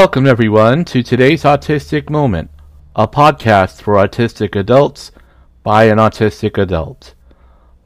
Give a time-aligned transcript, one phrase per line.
[0.00, 2.50] Welcome, everyone, to today's Autistic Moment,
[2.94, 5.10] a podcast for autistic adults
[5.62, 7.14] by an autistic adult.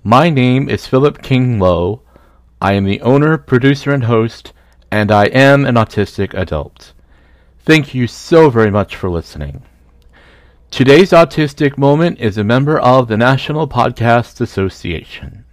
[0.02, 2.02] My name is Philip King Lowe.
[2.60, 4.52] I am the owner, producer, and host,
[4.90, 6.94] and I am an autistic adult.
[7.60, 9.62] Thank you so very much for listening.
[10.72, 15.44] Today's Autistic Moment is a member of the National Podcast Association.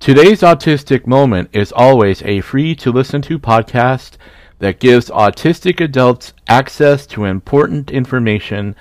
[0.00, 4.16] Today's Autistic Moment is always a free to listen to podcast
[4.58, 8.74] that gives autistic adults access to important information,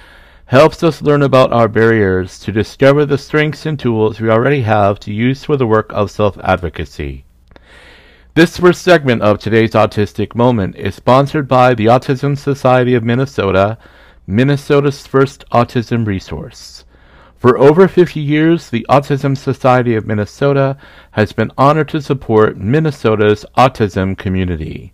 [0.45, 4.99] helps us learn about our barriers to discover the strengths and tools we already have
[4.99, 7.25] to use for the work of self advocacy.
[8.33, 13.79] This first segment of today's Autistic Moment is sponsored by the Autism Society of Minnesota,
[14.27, 16.85] Minnesota's first autism resource.
[17.35, 20.77] For over 50 years, the Autism Society of Minnesota
[21.11, 24.93] has been honored to support Minnesota's autism community.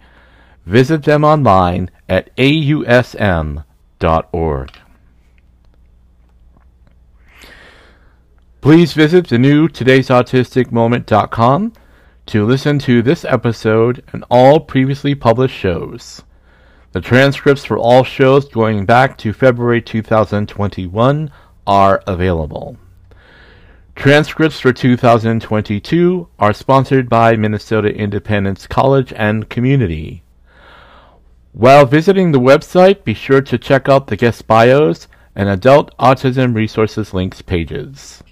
[0.65, 3.65] Visit them online at ausm.org.
[8.61, 11.73] Please visit the new today'sautisticmoment.com
[12.25, 16.21] to listen to this episode and all previously published shows.
[16.93, 21.29] The transcripts for all shows going back to February 2021
[21.67, 22.77] are available.
[23.95, 30.22] Transcripts for 2022 are sponsored by Minnesota Independence College and Community.
[31.53, 36.55] While visiting the website, be sure to check out the guest bios and Adult Autism
[36.55, 38.23] Resources links pages.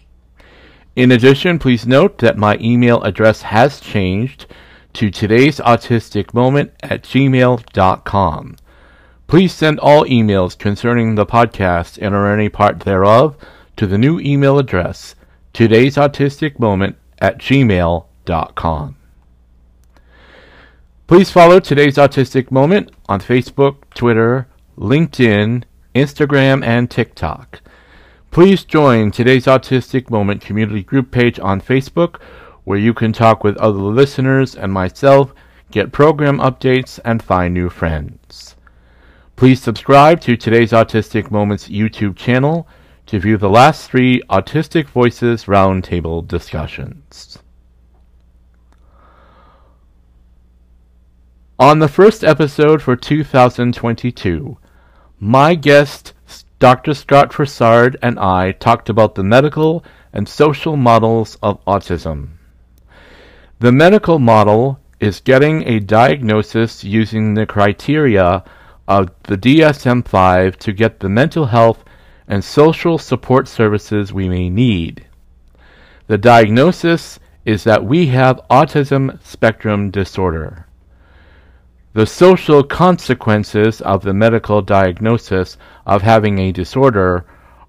[0.96, 4.48] In addition, please note that my email address has changed
[4.94, 8.58] to today's autistic moment at gmail.com.
[9.28, 13.38] Please send all emails concerning the podcast and or any part thereof
[13.78, 15.16] to the new email address
[15.54, 18.96] today's autistic moment at gmail.com.
[21.12, 27.60] Please follow today's Autistic Moment on Facebook, Twitter, LinkedIn, Instagram, and TikTok.
[28.32, 32.22] Please join today's Autistic Moment community group page on Facebook
[32.64, 35.34] where you can talk with other listeners and myself,
[35.70, 38.56] get program updates, and find new friends.
[39.36, 42.70] Please subscribe to today's Autistic Moments YouTube channel
[43.08, 47.38] to view the last three Autistic Voices Roundtable discussions.
[51.62, 54.58] On the first episode for 2022,
[55.20, 56.14] my guest,
[56.58, 56.96] Dr.
[56.96, 62.30] Scott Frossard, and I talked about the medical and social models of autism.
[63.60, 68.44] The medical model is getting a diagnosis using the criteria
[68.88, 71.84] of the DSM 5 to get the mental health
[72.28, 75.06] and social support services we may need.
[76.08, 80.66] The diagnosis is that we have autism spectrum disorder.
[81.94, 87.26] The social consequences of the medical diagnosis of having a disorder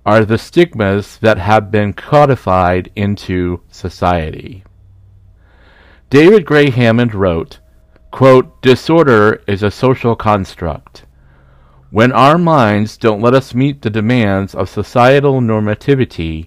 [0.07, 4.63] are the stigmas that have been codified into society.
[6.09, 7.59] David Gray Hammond wrote,
[8.13, 11.05] quote, Disorder is a social construct.
[11.91, 16.47] When our minds don't let us meet the demands of societal normativity,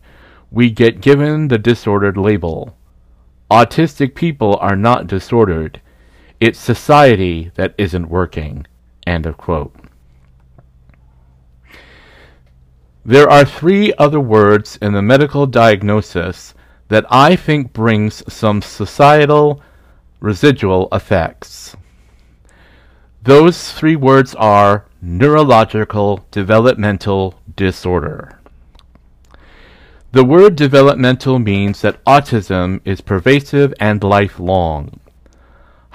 [0.50, 2.78] we get given the disordered label.
[3.52, 5.82] Autistic people are not disordered.
[6.40, 8.68] It's society that isn't working.
[9.08, 9.74] End of quote.
[13.06, 16.54] There are three other words in the medical diagnosis
[16.88, 19.62] that I think brings some societal
[20.20, 21.76] residual effects.
[23.22, 28.40] Those three words are neurological developmental disorder.
[30.12, 35.00] The word developmental means that autism is pervasive and lifelong.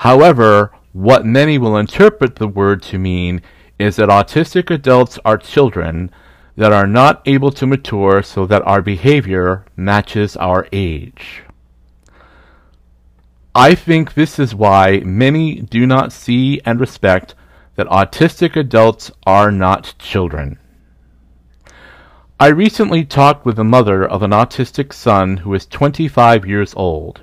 [0.01, 3.43] However, what many will interpret the word to mean
[3.79, 6.11] is that autistic adults are children
[6.57, 11.43] that are not able to mature so that our behavior matches our age.
[13.55, 17.35] I think this is why many do not see and respect
[17.75, 20.59] that autistic adults are not children.
[22.39, 27.21] I recently talked with the mother of an autistic son who is 25 years old.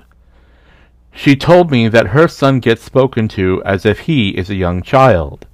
[1.18, 4.82] She told me that her son gets spoken to as if he is a young
[4.82, 5.48] child.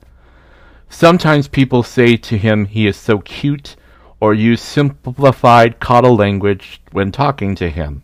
[0.90, 3.74] Sometimes people say to him he is so cute
[4.20, 8.02] or use simplified coddle language when talking to him.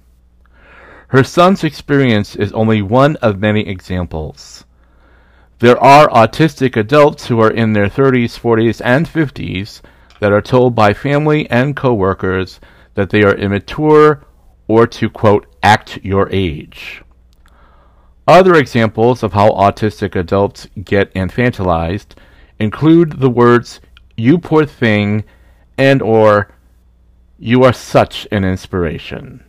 [1.09, 4.65] Her son's experience is only one of many examples.
[5.59, 9.83] There are autistic adults who are in their 30s, 40s, and 50s
[10.19, 12.59] that are told by family and coworkers
[12.95, 14.25] that they are immature
[14.67, 17.03] or to quote act your age.
[18.29, 22.15] Other examples of how autistic adults get infantilized
[22.59, 23.81] include the words
[24.17, 25.25] "you poor thing"
[25.79, 26.49] and or
[27.39, 29.43] "you are such an inspiration."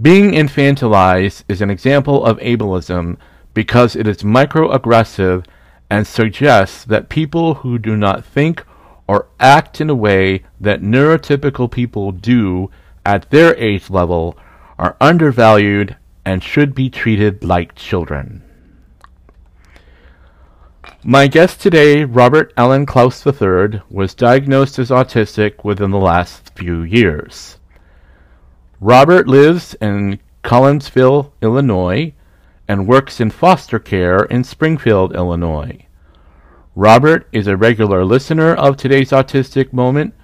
[0.00, 3.16] Being infantilized is an example of ableism
[3.52, 5.44] because it is microaggressive
[5.90, 8.64] and suggests that people who do not think
[9.08, 12.70] or act in a way that neurotypical people do
[13.04, 14.38] at their age level
[14.78, 18.42] are undervalued and should be treated like children.
[21.04, 26.82] My guest today, Robert Allan Claus III, was diagnosed as autistic within the last few
[26.82, 27.58] years.
[28.80, 32.12] Robert lives in Collinsville, Illinois,
[32.66, 35.86] and works in foster care in Springfield, Illinois.
[36.74, 40.14] Robert is a regular listener of today's Autistic Moment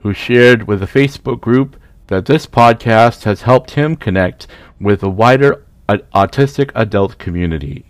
[0.00, 1.76] who shared with the Facebook group
[2.08, 4.46] that this podcast has helped him connect
[4.80, 7.84] with a wider autistic adult community.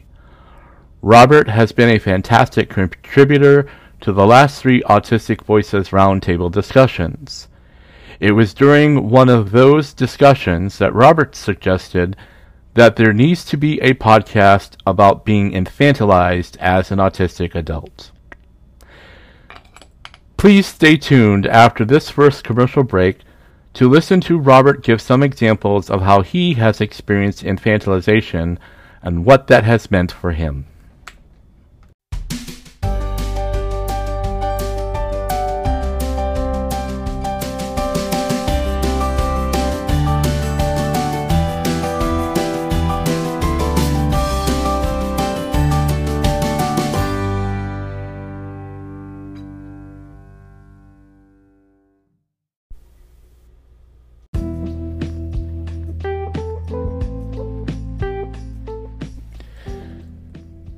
[1.01, 3.69] Robert has been a fantastic contributor
[4.01, 7.49] to the last three Autistic Voices Roundtable discussions.
[8.21, 12.17] It was during one of those discussions that Robert suggested
[12.75, 18.13] that there needs to be a podcast about being infantilized as an autistic adult.
[20.37, 23.19] Please stay tuned after this first commercial break
[23.75, 28.59] to listen to Robert give some examples of how he has experienced infantilization
[29.03, 30.67] and what that has meant for him.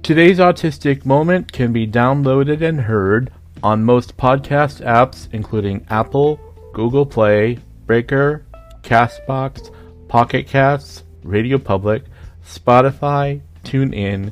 [0.04, 6.38] Today's Autistic Moment can be downloaded and heard on most podcast apps, including Apple,
[6.74, 8.44] Google Play, Breaker,
[8.82, 9.74] Castbox,
[10.08, 12.02] Pocket Casts, Radio Public,
[12.46, 14.30] Spotify, TuneIn,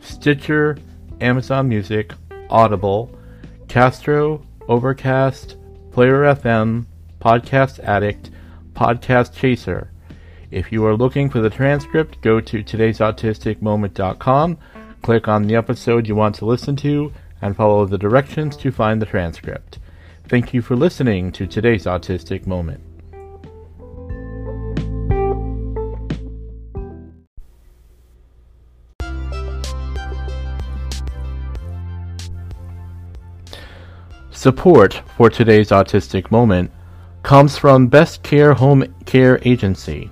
[0.00, 0.76] Stitcher,
[1.22, 2.12] Amazon Music,
[2.50, 3.10] Audible,
[3.66, 5.56] Castro, Overcast,
[5.90, 6.84] Player FM,
[7.22, 8.30] Podcast Addict,
[8.74, 9.90] Podcast Chaser.
[10.50, 14.58] If you are looking for the transcript, go to today'sautisticmoment.com
[15.04, 19.02] Click on the episode you want to listen to and follow the directions to find
[19.02, 19.78] the transcript.
[20.28, 22.80] Thank you for listening to today's Autistic Moment.
[34.30, 36.70] Support for today's Autistic Moment
[37.22, 40.08] comes from Best Care Home Care Agency.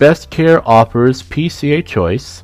[0.00, 2.42] Best Care offers PCA Choice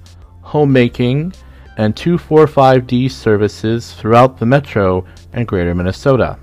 [0.53, 1.33] homemaking,
[1.79, 6.39] and 245D services throughout the metro and greater Minnesota.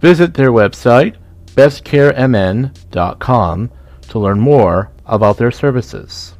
[0.00, 1.16] Visit their website,
[1.54, 3.70] bestcaremn.com,
[4.02, 6.34] to learn more about their services.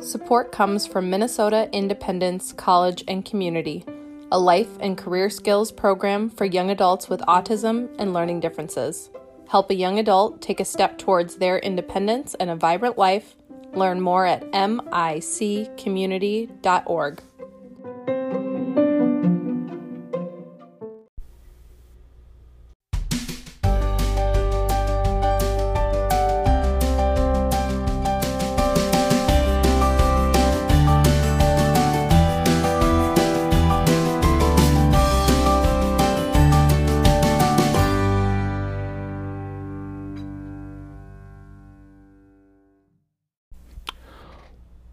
[0.00, 3.84] Support comes from Minnesota Independence College and Community
[4.30, 9.08] a life and career skills program for young adults with autism and learning differences.
[9.48, 13.34] Help a young adult take a step towards their independence and a vibrant life.
[13.72, 17.22] Learn more at miccommunity.org.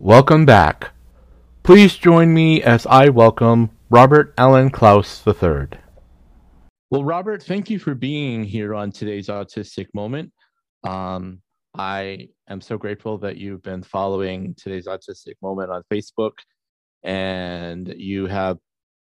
[0.05, 0.91] Welcome back.
[1.63, 5.79] Please join me as I welcome Robert Allan Claus III.
[6.91, 10.31] Well, Robert, thank you for being here on today's Autistic Moment.
[10.83, 11.41] Um,
[11.75, 16.33] I am so grateful that you've been following today's Autistic Moment on Facebook
[17.01, 18.59] and you have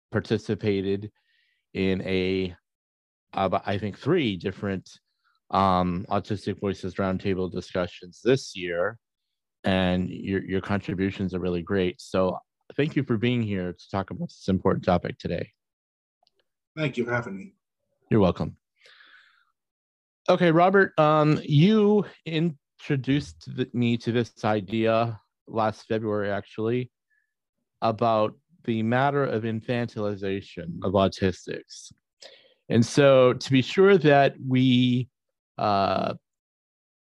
[0.09, 1.11] participated
[1.73, 2.55] in a,
[3.33, 4.89] uh, I think, three different
[5.51, 8.97] um, Autistic Voices Roundtable discussions this year
[9.63, 12.01] and your your contributions are really great.
[12.01, 12.37] So
[12.75, 15.51] thank you for being here to talk about this important topic today.
[16.77, 17.53] Thank you for having me.
[18.09, 18.57] You're welcome.
[20.29, 26.91] Okay, Robert, um, you introduced me to this idea last February, actually,
[27.81, 31.91] about the matter of infantilization of autistics.
[32.69, 35.09] And so, to be sure that we
[35.57, 36.13] uh,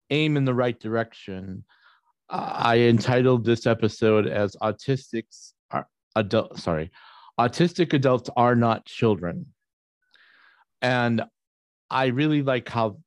[0.10, 1.63] aim in the right direction,
[2.32, 6.92] I entitled this episode as "Autistics are adult." Sorry,
[7.40, 9.48] autistic adults are not children,
[10.82, 11.24] and
[11.90, 12.98] I really like how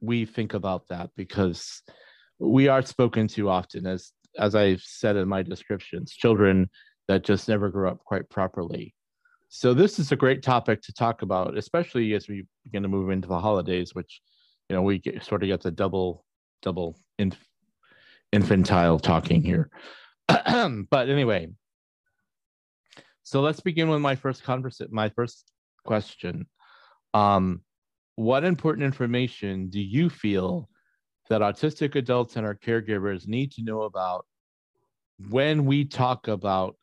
[0.00, 1.82] we think about that because
[2.38, 6.70] we are spoken to often as as I've said in my descriptions, children
[7.08, 8.94] that just never grew up quite properly.
[9.48, 13.10] So this is a great topic to talk about, especially as we begin to move
[13.10, 14.20] into the holidays, which
[14.68, 16.24] you know we get, sort of get the double
[16.62, 17.49] double inf-
[18.32, 19.70] infantile talking here.
[20.28, 21.48] but anyway,
[23.22, 24.92] so let's begin with my first conversation.
[24.92, 25.50] My first
[25.84, 26.46] question:
[27.14, 27.62] um,
[28.16, 30.68] What important information do you feel
[31.28, 34.26] that autistic adults and our caregivers need to know about
[35.28, 36.76] when we talk about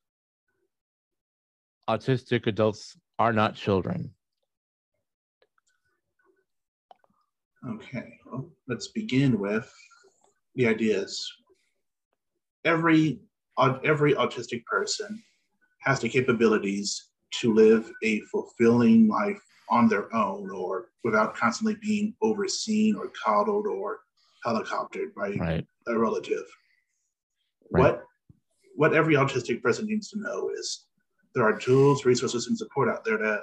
[1.90, 4.12] autistic adults are not children.
[7.68, 9.72] Okay, well, let's begin with
[10.58, 11.32] the ideas.
[12.66, 13.22] Every
[13.84, 15.24] every autistic person
[15.82, 17.10] has the capabilities
[17.40, 23.66] to live a fulfilling life on their own or without constantly being overseen or coddled
[23.66, 24.00] or
[24.46, 25.66] helicoptered by right.
[25.88, 26.46] a relative.
[27.72, 27.82] Right.
[27.82, 28.04] What
[28.76, 30.86] what every autistic person needs to know is
[31.34, 33.42] there are tools, resources, and support out there that,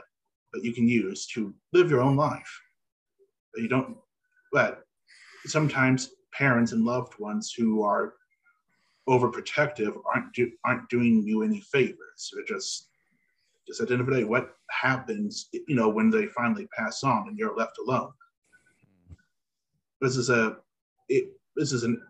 [0.52, 2.60] that you can use to live your own life.
[3.52, 3.96] But you don't,
[4.52, 4.84] but
[5.46, 8.14] sometimes parents and loved ones who are
[9.08, 12.30] overprotective aren't do, aren't doing you any favors.
[12.32, 12.88] They're just
[13.66, 17.02] just at the end of the day, what happens, you know, when they finally pass
[17.02, 18.12] on and you're left alone?
[20.00, 20.56] This is a
[21.08, 22.00] it, this is an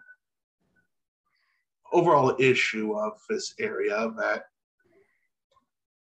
[1.93, 4.47] overall issue of this area that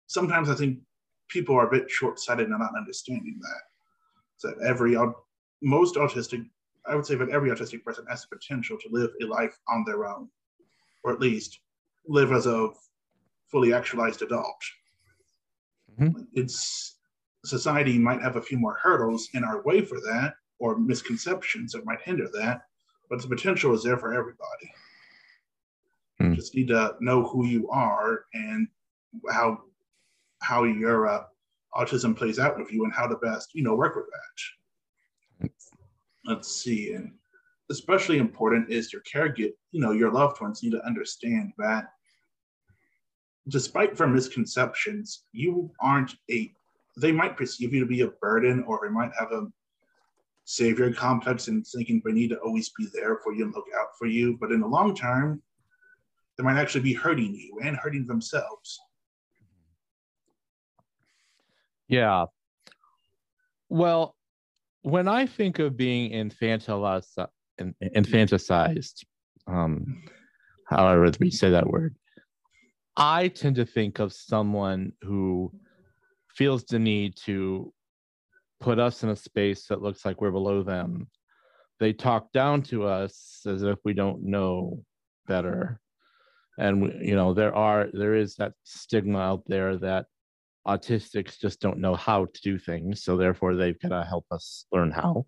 [0.08, 0.80] sometimes I think
[1.28, 3.62] people are a bit short sighted in not understanding that.
[4.38, 4.98] So every
[5.62, 6.46] most autistic,
[6.86, 9.84] I would say that every autistic person has the potential to live a life on
[9.86, 10.30] their own,
[11.04, 11.60] or at least
[12.08, 12.70] live as a
[13.48, 14.64] fully actualized adult.
[16.00, 16.24] Mm-hmm.
[16.34, 16.98] It's
[17.46, 21.86] society might have a few more hurdles in our way for that, or misconceptions that
[21.86, 22.62] might hinder that,
[23.10, 24.74] but the potential is there for everybody.
[26.22, 26.36] Mm.
[26.36, 28.68] Just need to know who you are and
[29.30, 29.62] how
[30.42, 31.24] how your uh,
[31.76, 34.63] autism plays out with you and how to best, you know, work with that.
[36.26, 36.94] Let's see.
[36.94, 37.14] And
[37.70, 41.86] especially important is your caregiver, you know, your loved ones need to understand that
[43.50, 46.52] despite from misconceptions, you aren't a,
[46.98, 49.48] they might perceive you to be a burden or they might have a
[50.46, 53.88] savior complex and thinking they need to always be there for you and look out
[53.98, 54.38] for you.
[54.40, 55.42] But in the long term,
[56.38, 58.80] they might actually be hurting you and hurting themselves.
[61.88, 62.26] Yeah.
[63.70, 64.16] Well,
[64.84, 67.26] when I think of being infantilized,
[67.60, 69.04] infanticized,
[69.48, 70.04] um,
[70.68, 71.96] however we say that word,
[72.96, 75.52] I tend to think of someone who
[76.36, 77.74] feels the need to
[78.60, 81.08] put us in a space that looks like we're below them.
[81.80, 84.84] They talk down to us as if we don't know
[85.28, 85.80] better.
[86.58, 90.06] And you know, there are there is that stigma out there that
[90.68, 94.66] autistics just don't know how to do things so therefore they've got to help us
[94.72, 95.26] learn how.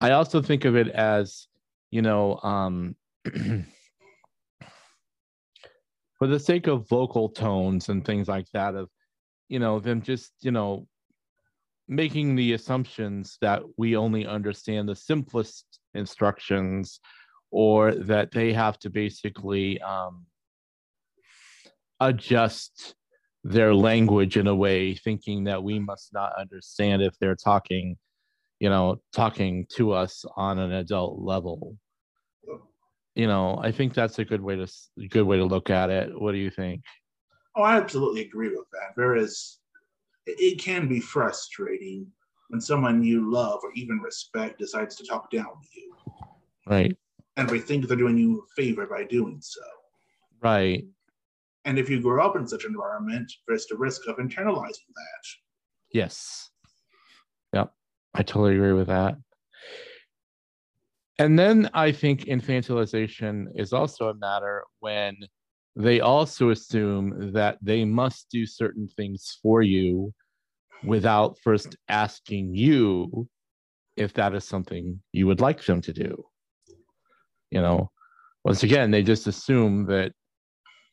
[0.00, 1.46] I also think of it as
[1.90, 2.96] you know um
[6.18, 8.88] for the sake of vocal tones and things like that of
[9.48, 10.86] you know them just you know
[11.88, 17.00] making the assumptions that we only understand the simplest instructions
[17.50, 20.24] or that they have to basically um,
[21.98, 22.94] adjust
[23.42, 27.96] their language in a way, thinking that we must not understand if they're talking,
[28.58, 31.76] you know, talking to us on an adult level.
[33.14, 34.66] You know, I think that's a good way to
[35.08, 36.18] good way to look at it.
[36.18, 36.82] What do you think?
[37.56, 38.94] Oh, I absolutely agree with that.
[38.96, 39.58] There is,
[40.26, 42.06] it can be frustrating
[42.48, 45.94] when someone you love or even respect decides to talk down to you.
[46.66, 46.96] Right.
[47.36, 49.60] And they think they're doing you a favor by doing so.
[50.40, 50.84] Right.
[51.64, 55.24] And if you grow up in such an environment, there's the risk of internalizing that.
[55.92, 56.50] Yes.
[57.52, 57.72] Yep.
[58.14, 59.16] I totally agree with that.
[61.18, 65.16] And then I think infantilization is also a matter when
[65.76, 70.14] they also assume that they must do certain things for you
[70.82, 73.28] without first asking you
[73.96, 76.24] if that is something you would like them to do.
[77.50, 77.90] You know,
[78.42, 80.12] once again, they just assume that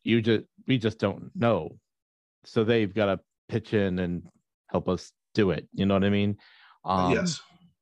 [0.04, 1.78] you just we just don't know
[2.48, 3.20] so they've got to
[3.50, 4.24] pitch in and
[4.70, 5.68] help us do it.
[5.74, 6.38] You know what I mean?
[6.86, 7.42] Um, yes.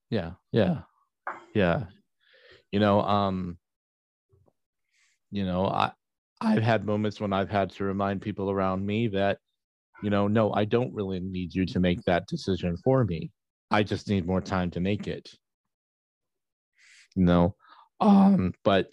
[0.10, 0.32] Yeah.
[0.52, 0.82] Yeah.
[1.54, 1.86] Yeah.
[2.72, 3.58] You know, um,
[5.32, 5.92] you know, I
[6.42, 9.38] I've had moments when I've had to remind people around me that,
[10.04, 13.32] you know, no, I don't really need you to make that decision for me.
[13.72, 15.30] I just need more time to make it.
[17.16, 17.56] You know,
[18.02, 18.90] um, but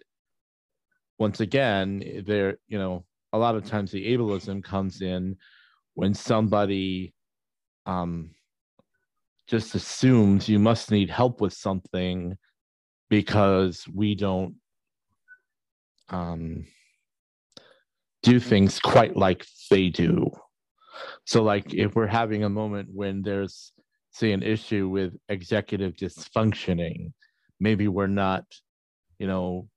[1.18, 5.36] once again, there, you know, a lot of times the ableism comes in
[5.94, 7.14] when somebody
[7.86, 8.30] um
[9.48, 12.36] just assumes you must need help with something
[13.10, 14.54] because we don't
[16.08, 16.64] um
[18.22, 20.30] do things quite like they do.
[21.24, 23.72] So, like, if we're having a moment when there's,
[24.10, 27.12] say, an issue with executive dysfunctioning,
[27.60, 28.44] maybe we're not,
[29.18, 29.68] you know,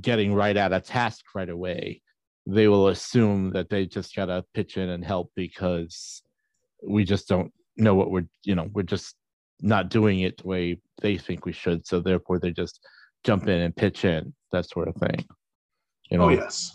[0.00, 2.02] getting right at a task right away.
[2.52, 6.22] They will assume that they just got to pitch in and help because
[6.86, 9.14] we just don't know what we're, you know, we're just
[9.60, 11.86] not doing it the way they think we should.
[11.86, 12.80] So, therefore, they just
[13.24, 15.26] jump in and pitch in, that sort of thing.
[16.10, 16.24] You know?
[16.24, 16.72] Oh, yes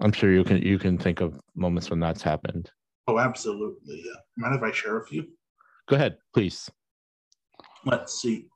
[0.00, 2.70] I'm sure you can you can think of moments when that's happened.
[3.06, 4.02] Oh, absolutely.
[4.04, 4.20] Yeah.
[4.36, 5.26] Mind if I share a few?
[5.88, 6.70] Go ahead, please.
[7.84, 8.46] Let's see.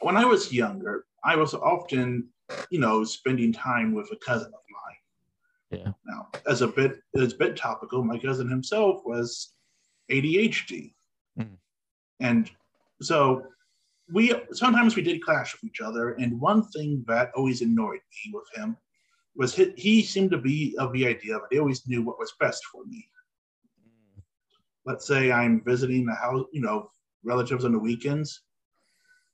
[0.00, 2.28] When I was younger, I was often,
[2.70, 4.96] you know, spending time with a cousin of mine.
[5.70, 5.92] Yeah.
[6.06, 9.54] Now, as a bit as a bit topical, my cousin himself was
[10.10, 10.94] ADHD,
[11.38, 11.48] mm.
[12.20, 12.50] and
[13.02, 13.42] so
[14.12, 16.12] we sometimes we did clash with each other.
[16.14, 18.76] And one thing that always annoyed me with him
[19.34, 22.32] was he, he seemed to be of the idea that he always knew what was
[22.40, 23.08] best for me.
[24.84, 26.90] Let's say I'm visiting the house, you know,
[27.24, 28.42] relatives on the weekends.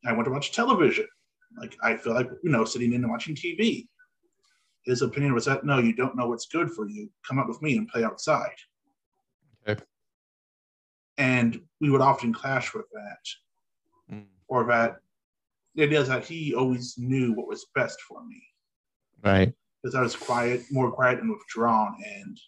[0.05, 1.07] I want to watch television.
[1.59, 3.87] Like I feel like you know sitting in and watching TV.
[4.85, 7.09] His opinion was that no, you don't know what's good for you.
[7.27, 8.57] Come up with me and play outside.
[9.68, 9.81] Okay.
[11.18, 14.25] And we would often clash with that, mm.
[14.49, 14.97] or that
[15.75, 18.42] the idea is that he always knew what was best for me.
[19.23, 22.38] Right because I was quiet, more quiet and withdrawn and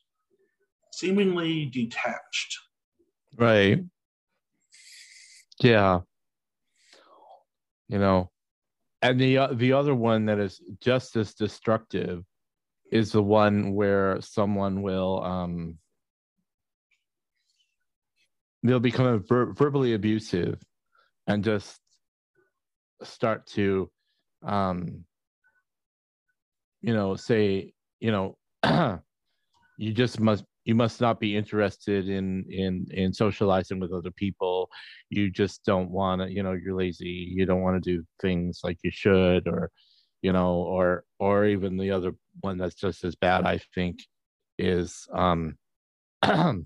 [0.93, 2.59] seemingly detached.
[3.37, 3.85] Right.
[5.61, 6.01] Yeah.
[7.89, 8.31] You know,
[9.05, 12.25] and the uh, the other one that is just as destructive
[12.91, 15.77] is the one where someone will um
[18.63, 20.59] they'll become ver- verbally abusive
[21.27, 21.79] and just
[23.03, 23.91] start to
[24.43, 25.05] um
[26.81, 28.39] you know say you know
[29.77, 34.69] you just must you must not be interested in in in socializing with other people.
[35.11, 37.29] You just don't want to you know you're lazy.
[37.31, 39.71] You don't want to do things like you should or
[40.23, 43.99] you know or or even the other one that's just as bad i think
[44.59, 45.55] is um
[46.27, 46.65] you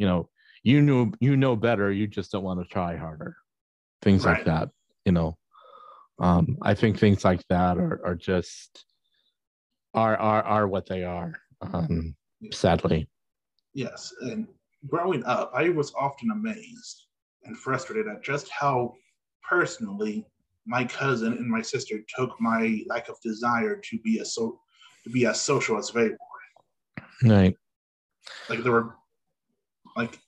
[0.00, 0.28] know
[0.62, 1.90] you know you know better.
[1.90, 3.36] You just don't want to try harder.
[4.02, 4.36] Things right.
[4.36, 4.68] like that
[5.04, 5.36] you know.
[6.18, 8.84] Um, I think things like that are, are just
[9.94, 11.34] are are are what they are.
[11.62, 12.14] Um,
[12.52, 13.08] sadly.
[13.74, 14.46] Yes, and
[14.88, 17.06] growing up, I was often amazed
[17.44, 18.94] and frustrated at just how
[19.48, 20.26] personally
[20.66, 24.60] my cousin and my sister took my lack of desire to be a so
[25.04, 26.18] to be as social as they were.
[27.24, 27.56] Right.
[28.48, 28.94] Like there were
[29.96, 30.18] like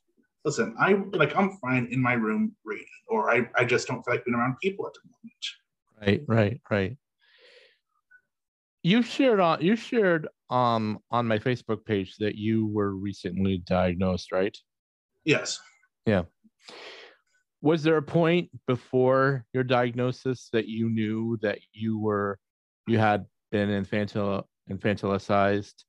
[0.44, 4.14] listen, I like I'm fine in my room reading, or I, I just don't feel
[4.14, 5.44] like being around people at the moment.
[6.00, 6.96] Right, right, right.
[8.82, 14.32] You shared on you shared um on my Facebook page that you were recently diagnosed,
[14.32, 14.56] right?
[15.24, 15.60] Yes.
[16.04, 16.22] Yeah.
[17.60, 22.38] Was there a point before your diagnosis that you knew that you were
[22.88, 25.84] you had been infantil infantilicized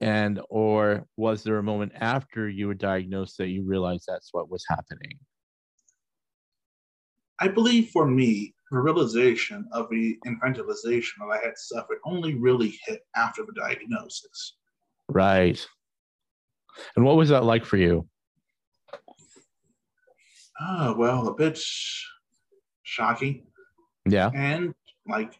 [0.00, 4.50] and or was there a moment after you were diagnosed that you realized that's what
[4.50, 5.18] was happening?
[7.40, 12.78] I believe for me, the realization of the infantilization that I had suffered only really
[12.86, 14.56] hit after the diagnosis.
[15.08, 15.64] Right.
[16.96, 18.08] And what was that like for you?
[20.60, 21.58] Oh, well, a bit
[22.82, 23.46] shocking.
[24.08, 24.30] Yeah.
[24.34, 24.74] And
[25.06, 25.32] like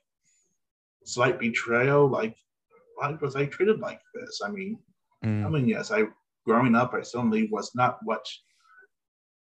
[1.04, 2.08] slight betrayal.
[2.08, 2.36] Like,
[2.96, 4.40] why was I treated like this?
[4.44, 4.78] I mean,
[5.24, 5.44] mm.
[5.44, 6.04] I mean, yes, I
[6.46, 8.26] growing up, I certainly was not what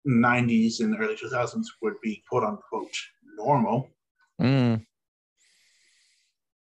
[0.08, 2.96] 90s and early 2000s would be quote unquote
[3.44, 3.90] normal.
[4.42, 4.86] Mm.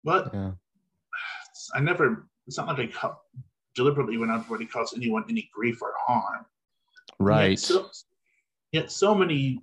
[0.03, 0.51] But yeah.
[1.73, 3.11] I never, it's not like I
[3.75, 6.45] deliberately went out to cause anyone any grief or harm.
[7.19, 7.51] Right.
[7.51, 7.89] Yet so,
[8.71, 9.61] yet so many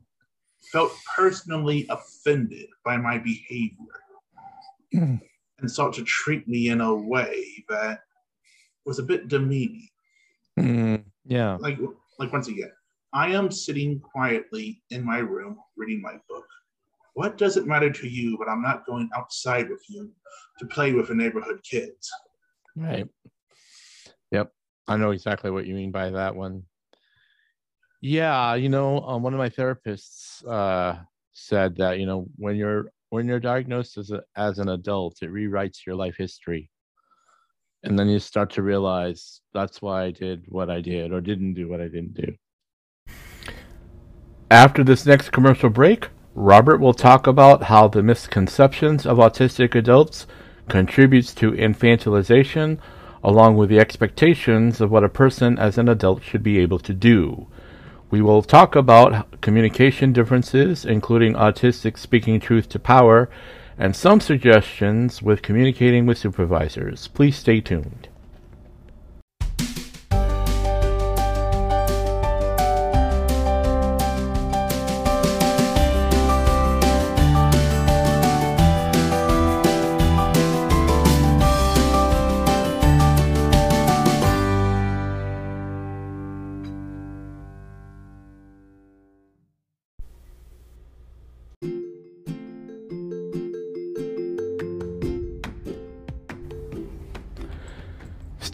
[0.73, 4.01] felt personally offended by my behavior
[4.95, 5.21] mm.
[5.59, 8.01] and sought to treat me in a way that
[8.85, 9.89] was a bit demeaning.
[10.59, 11.57] Mm, yeah.
[11.61, 11.79] Like,
[12.19, 12.71] like once again,
[13.13, 16.47] I am sitting quietly in my room reading my book.
[17.15, 18.37] What does it matter to you?
[18.39, 20.11] But I'm not going outside with you
[20.59, 22.11] to play with the neighborhood kids.
[22.77, 23.09] Right.
[24.31, 24.53] Yep.
[24.87, 26.65] I know exactly what you mean by that one.
[28.01, 30.99] Yeah, you know, um, one of my therapists uh,
[31.33, 35.33] said that you know when you're when you're diagnosed as a, as an adult, it
[35.33, 36.69] rewrites your life history,
[37.83, 41.55] and then you start to realize that's why I did what I did or didn't
[41.55, 42.35] do what I didn't do.
[44.51, 50.27] After this next commercial break, Robert will talk about how the misconceptions of autistic adults
[50.69, 52.79] contributes to infantilization
[53.23, 56.93] along with the expectations of what a person as an adult should be able to
[56.93, 57.47] do.
[58.11, 63.31] We will talk about communication differences, including autistic speaking truth to power,
[63.79, 67.09] and some suggestions with communicating with supervisors.
[67.09, 68.09] Please stay tuned.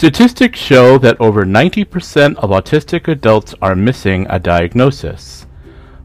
[0.00, 5.44] Statistics show that over 90% of autistic adults are missing a diagnosis.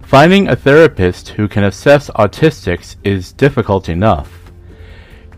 [0.01, 4.51] Finding a therapist who can assess autistics is difficult enough.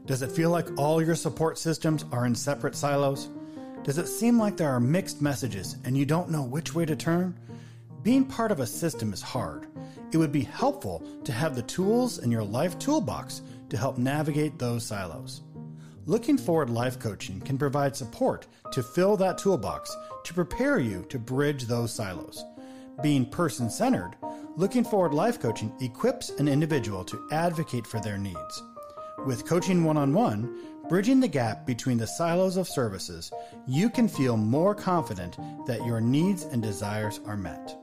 [0.06, 3.28] Does it feel like all your support systems are in separate silos?
[3.84, 6.94] Does it seem like there are mixed messages and you don't know which way to
[6.94, 7.36] turn?
[8.04, 9.66] Being part of a system is hard.
[10.12, 14.56] It would be helpful to have the tools in your life toolbox to help navigate
[14.56, 15.42] those silos.
[16.06, 21.18] Looking Forward Life Coaching can provide support to fill that toolbox to prepare you to
[21.18, 22.44] bridge those silos.
[23.02, 24.14] Being person centered,
[24.56, 28.62] Looking Forward Life Coaching equips an individual to advocate for their needs.
[29.26, 33.30] With coaching one on one, Bridging the gap between the silos of services,
[33.66, 37.76] you can feel more confident that your needs and desires are met.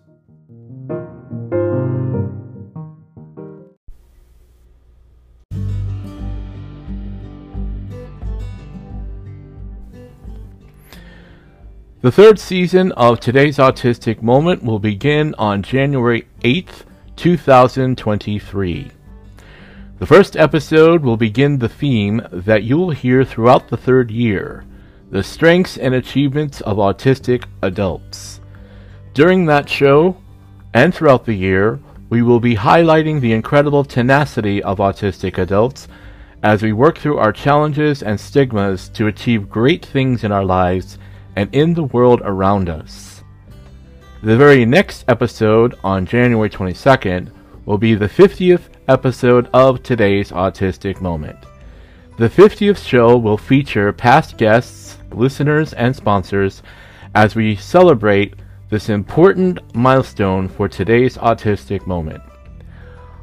[12.04, 16.84] The third season of today's Autistic Moment will begin on January 8th,
[17.16, 18.90] 2023.
[20.00, 24.66] The first episode will begin the theme that you will hear throughout the third year
[25.12, 28.38] the strengths and achievements of autistic adults.
[29.14, 30.18] During that show,
[30.74, 35.88] and throughout the year, we will be highlighting the incredible tenacity of autistic adults
[36.42, 40.98] as we work through our challenges and stigmas to achieve great things in our lives
[41.37, 43.23] and in the world around us.
[44.23, 47.31] The very next episode on January 22nd
[47.66, 51.38] will be the 50th episode of today's Autistic Moment.
[52.16, 56.62] The 50th show will feature past guests, listeners, and sponsors
[57.14, 58.35] as we celebrate
[58.70, 62.23] this important milestone for today's Autistic Moment.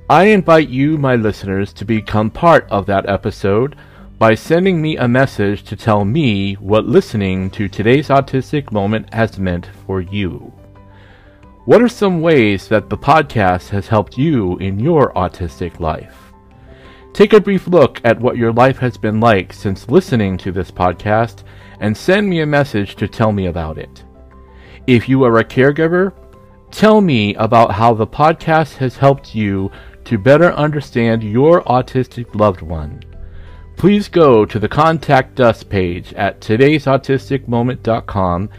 [0.10, 3.76] I invite you, my listeners, to become part of that episode
[4.21, 9.39] by sending me a message to tell me what listening to today's Autistic Moment has
[9.39, 10.53] meant for you.
[11.65, 16.15] What are some ways that the podcast has helped you in your autistic life?
[17.13, 20.69] Take a brief look at what your life has been like since listening to this
[20.69, 21.41] podcast
[21.79, 24.03] and send me a message to tell me about it.
[24.86, 26.13] If you are a caregiver,
[26.69, 29.71] tell me about how the podcast has helped you
[30.05, 33.01] to better understand your autistic loved one.
[33.81, 38.49] Please go to the Contact Us page at today'sautisticmoment.com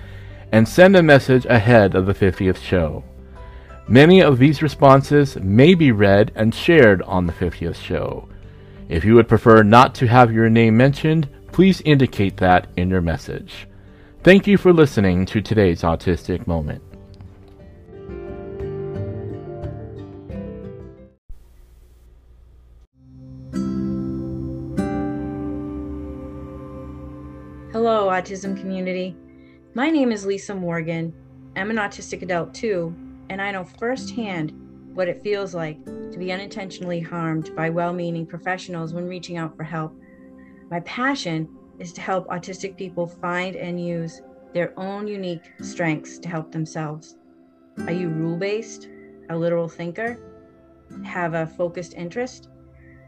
[0.50, 3.04] and send a message ahead of the 50th show.
[3.87, 8.28] Many of these responses may be read and shared on the 50th show.
[8.88, 13.00] If you would prefer not to have your name mentioned, please indicate that in your
[13.00, 13.68] message.
[14.24, 16.82] Thank you for listening to today's Autistic Moment.
[27.85, 29.16] Hello, autism community.
[29.75, 31.12] My name is Lisa Morgan.
[31.57, 32.95] I'm an autistic adult too,
[33.29, 34.53] and I know firsthand
[34.95, 39.57] what it feels like to be unintentionally harmed by well meaning professionals when reaching out
[39.57, 40.01] for help.
[40.71, 41.49] My passion
[41.81, 44.23] is to help autistic people find and use
[44.55, 47.16] their own unique strengths to help themselves.
[47.79, 48.88] Are you rule based,
[49.29, 50.21] a literal thinker,
[51.05, 52.49] have a focused interest?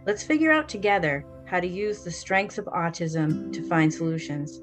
[0.05, 4.61] Let's figure out together how to use the strengths of autism to find solutions.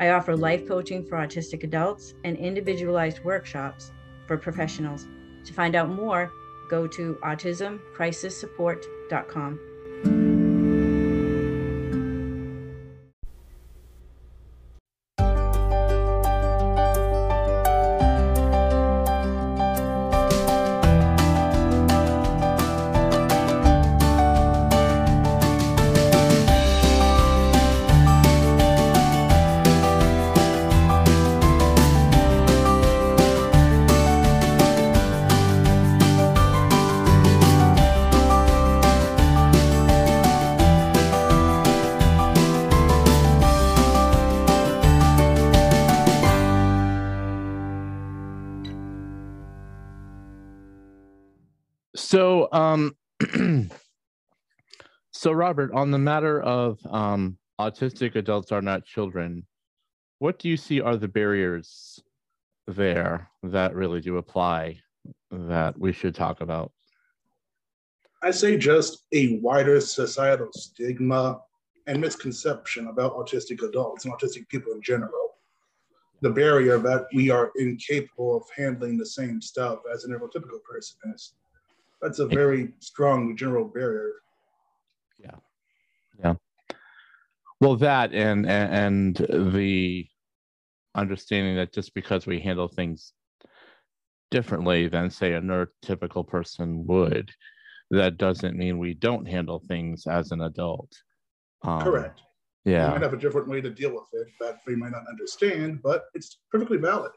[0.00, 3.92] I offer life coaching for autistic adults and individualized workshops
[4.26, 5.06] for professionals.
[5.44, 6.32] To find out more,
[6.70, 9.60] go to autismcrisissupport.com.
[52.52, 52.96] um,
[55.10, 59.46] so Robert, on the matter of um, autistic adults are not children,
[60.18, 62.00] what do you see are the barriers
[62.66, 64.78] there that really do apply
[65.30, 66.72] that we should talk about?
[68.22, 71.40] I say just a wider societal stigma
[71.86, 75.36] and misconception about autistic adults and autistic people in general.
[76.20, 80.98] The barrier that we are incapable of handling the same stuff as a neurotypical person
[81.14, 81.32] is
[82.00, 84.12] that's a very strong general barrier.
[85.18, 85.36] Yeah,
[86.18, 86.34] yeah.
[87.60, 90.06] Well, that and and, and the
[90.94, 93.12] understanding that just because we handle things
[94.30, 97.30] differently than say a neurotypical person would,
[97.90, 100.92] that doesn't mean we don't handle things as an adult.
[101.62, 102.22] Um, Correct.
[102.64, 102.86] Yeah.
[102.86, 105.80] We might have a different way to deal with it that we might not understand,
[105.82, 107.12] but it's perfectly valid.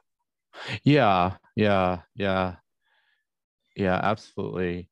[0.83, 2.55] Yeah, yeah, yeah.
[3.75, 4.89] Yeah, absolutely.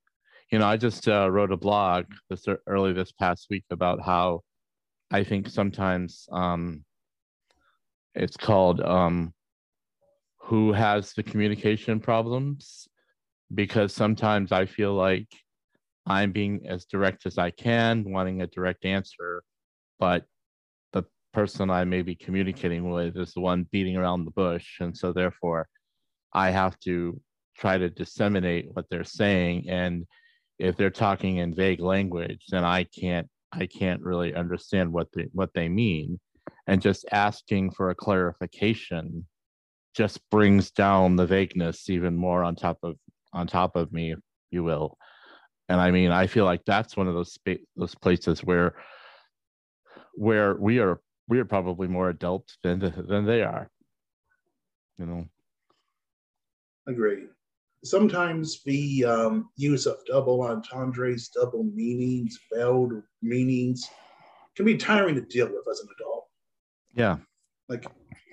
[0.52, 4.42] You know, I just uh, wrote a blog this early this past week about how
[5.12, 6.86] I think sometimes um,
[8.16, 9.34] it's called um,
[10.44, 12.88] "Who has the communication problems?"
[13.54, 15.28] Because sometimes I feel like
[16.06, 19.44] I'm being as direct as I can, wanting a direct answer,
[20.00, 20.26] but
[20.94, 24.98] the person I may be communicating with is the one beating around the bush, and
[24.98, 25.70] so therefore
[26.34, 27.22] I have to
[27.58, 30.06] try to disseminate what they're saying and
[30.60, 35.28] if they're talking in vague language then i can't i can't really understand what they
[35.34, 36.20] what they mean
[36.68, 39.26] and just asking for a clarification
[39.96, 42.96] just brings down the vagueness even more on top of
[43.34, 44.20] on top of me if
[44.52, 44.98] you will
[45.72, 48.76] and I mean, I feel like that's one of those spa- those places where
[50.14, 53.70] where we are we are probably more adult than than they are.
[54.98, 55.26] You know.
[56.90, 57.28] Agree.
[57.84, 63.90] Sometimes the um, use of double entendres, double meanings, veiled meanings
[64.56, 66.28] can be tiring to deal with as an adult.
[66.94, 67.18] Yeah.
[67.70, 67.86] Like,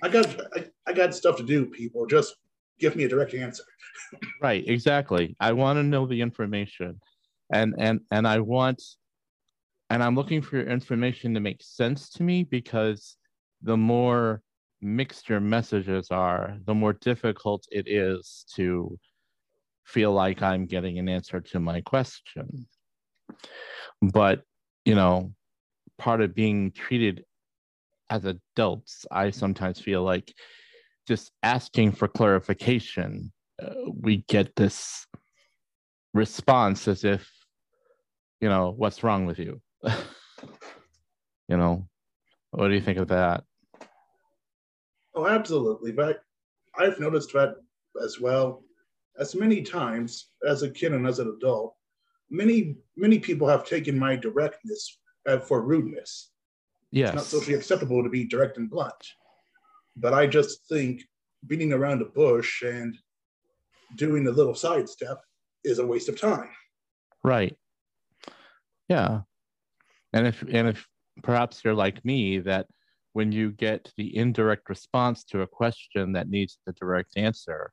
[0.03, 2.05] I got I, I got stuff to do, people.
[2.05, 2.35] Just
[2.79, 3.63] give me a direct answer.
[4.41, 5.35] right, exactly.
[5.39, 6.99] I want to know the information.
[7.51, 8.83] And and and I want
[9.89, 13.15] and I'm looking for information to make sense to me because
[13.61, 14.41] the more
[14.81, 18.97] mixed your messages are, the more difficult it is to
[19.89, 22.67] feel like I'm getting an answer to my question.
[24.01, 24.43] But,
[24.85, 25.33] you know,
[25.97, 27.25] part of being treated
[28.09, 30.33] as adults, I sometimes feel like
[31.07, 35.07] just asking for clarification, uh, we get this
[36.13, 37.27] response as if,
[38.41, 39.59] you know, what's wrong with you?
[39.83, 41.87] you know,
[42.51, 43.43] what do you think of that?
[45.15, 45.91] Oh, absolutely.
[45.91, 46.21] But
[46.77, 47.55] I've noticed that
[48.03, 48.63] as well.
[49.19, 51.75] As many times as a kid and as an adult,
[52.29, 54.99] many many people have taken my directness
[55.47, 56.31] for rudeness.
[56.91, 57.09] Yes.
[57.09, 58.93] It's not socially acceptable to be direct and blunt.
[59.95, 61.03] But I just think
[61.45, 62.97] beating around a bush and
[63.95, 65.19] doing a little sidestep
[65.63, 66.49] is a waste of time.
[67.23, 67.55] Right.
[68.87, 69.21] Yeah.
[70.13, 70.87] And if and if
[71.21, 72.67] perhaps you're like me that
[73.13, 77.71] when you get the indirect response to a question that needs the direct answer,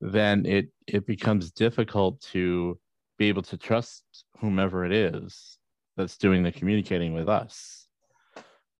[0.00, 2.78] then it it becomes difficult to
[3.18, 4.04] be able to trust
[4.38, 5.58] whomever it is
[5.96, 7.88] that's doing the communicating with us.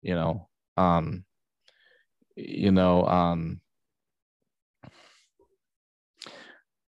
[0.00, 1.24] You know, um,
[2.36, 3.60] you know, um,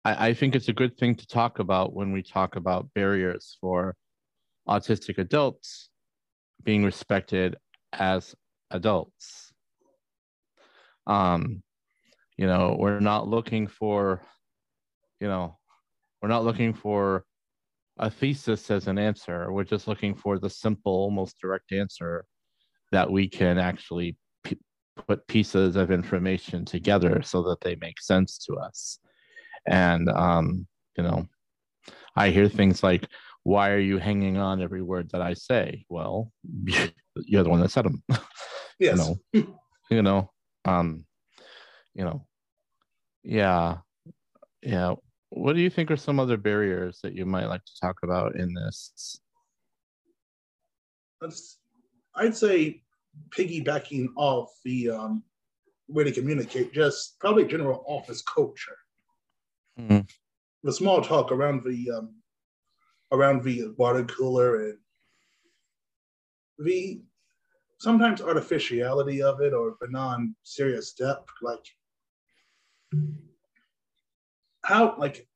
[0.05, 3.57] I, I think it's a good thing to talk about when we talk about barriers
[3.61, 3.97] for
[4.69, 5.89] autistic adults
[6.63, 7.57] being respected
[7.93, 8.35] as
[8.71, 9.53] adults.
[11.07, 11.63] Um,
[12.41, 14.23] you know, we're not looking for,
[15.21, 15.59] you know,
[16.23, 17.27] we're not looking for
[17.99, 19.53] a thesis as an answer.
[19.53, 22.25] We're just looking for the simple, most direct answer
[22.93, 24.59] that we can actually p-
[25.07, 28.99] put pieces of information together so that they make sense to us.
[29.67, 31.29] And, um, you know,
[32.17, 33.07] I hear things like,
[33.43, 35.85] why are you hanging on every word that I say?
[35.91, 36.33] Well,
[37.17, 38.03] you're the one that said them.
[38.79, 38.97] Yes.
[38.97, 39.47] you know,
[39.91, 40.31] you know,
[40.65, 41.05] um,
[41.93, 42.25] you know,
[43.23, 43.79] yeah,
[44.63, 44.95] yeah.
[45.31, 48.37] What do you think are some other barriers that you might like to talk about
[48.37, 49.21] in this?
[52.15, 52.83] I'd say
[53.31, 55.23] piggybacking off the um,
[55.89, 58.77] way to communicate, just probably general office culture.
[59.79, 60.01] Mm-hmm.
[60.63, 62.15] The small talk around the um,
[63.13, 64.79] around the water cooler and
[66.59, 67.03] the
[67.79, 71.65] sometimes artificiality of it or the non-serious depth like
[74.65, 75.27] how like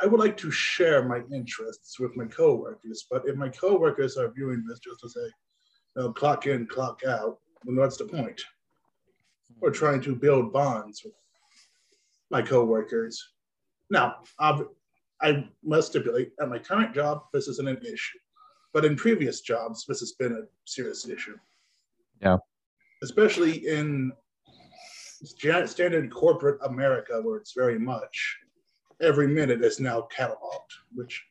[0.00, 4.32] i would like to share my interests with my coworkers but if my coworkers are
[4.32, 5.20] viewing this just to say
[5.96, 8.40] you know, clock in clock out then what's the point?
[9.60, 11.14] We're trying to build bonds with
[12.30, 13.22] my coworkers.
[13.90, 14.66] Now I've,
[15.20, 18.18] i must stipulate at my current job this isn't an issue
[18.72, 21.36] but in previous jobs this has been a serious issue.
[22.20, 22.38] Yeah.
[23.02, 24.12] Especially in
[25.24, 28.38] standard corporate America, where it's very much
[29.00, 31.24] every minute is now cataloged, which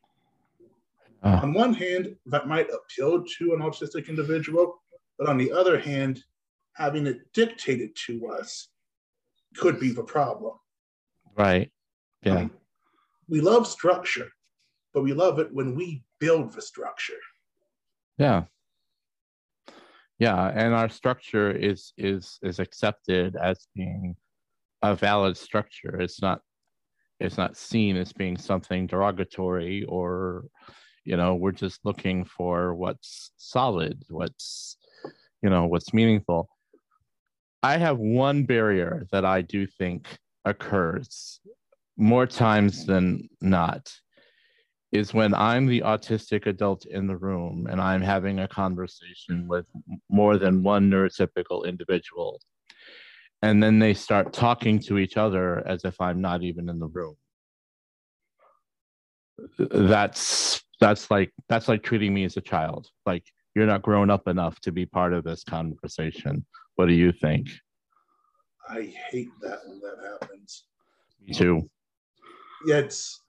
[1.24, 1.40] uh.
[1.44, 4.82] on one hand, that might appeal to an autistic individual,
[5.18, 6.24] but on the other hand,
[6.74, 8.70] having it dictated to us
[9.56, 10.54] could be the problem.
[11.36, 11.72] Right.
[12.24, 12.36] Yeah.
[12.36, 12.52] Um,
[13.28, 14.32] we love structure,
[14.94, 17.20] but we love it when we build the structure.
[18.18, 18.44] Yeah
[20.22, 24.16] yeah and our structure is is is accepted as being
[24.82, 26.00] a valid structure.
[26.00, 26.42] It's not
[27.20, 30.46] it's not seen as being something derogatory or
[31.06, 34.78] you know we're just looking for what's solid what's
[35.42, 36.50] you know what's meaningful.
[37.64, 40.08] I have one barrier that i do think
[40.46, 41.40] occurs
[41.96, 43.92] more times than not
[44.92, 49.66] is when I'm the autistic adult in the room and I'm having a conversation with
[50.10, 52.42] more than one neurotypical individual.
[53.42, 56.88] And then they start talking to each other as if I'm not even in the
[56.88, 57.16] room.
[59.58, 62.90] That's that's like that's like treating me as a child.
[63.06, 63.24] Like
[63.56, 66.46] you're not grown up enough to be part of this conversation.
[66.76, 67.50] What do you think?
[68.70, 70.66] I hate that when that happens.
[71.26, 71.70] Me too.
[72.66, 73.21] Yeah, it's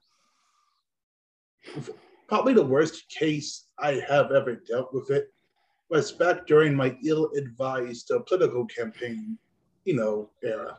[2.27, 5.33] probably the worst case I have ever dealt with it
[5.89, 9.37] was back during my ill-advised uh, political campaign,
[9.85, 10.77] you know, era,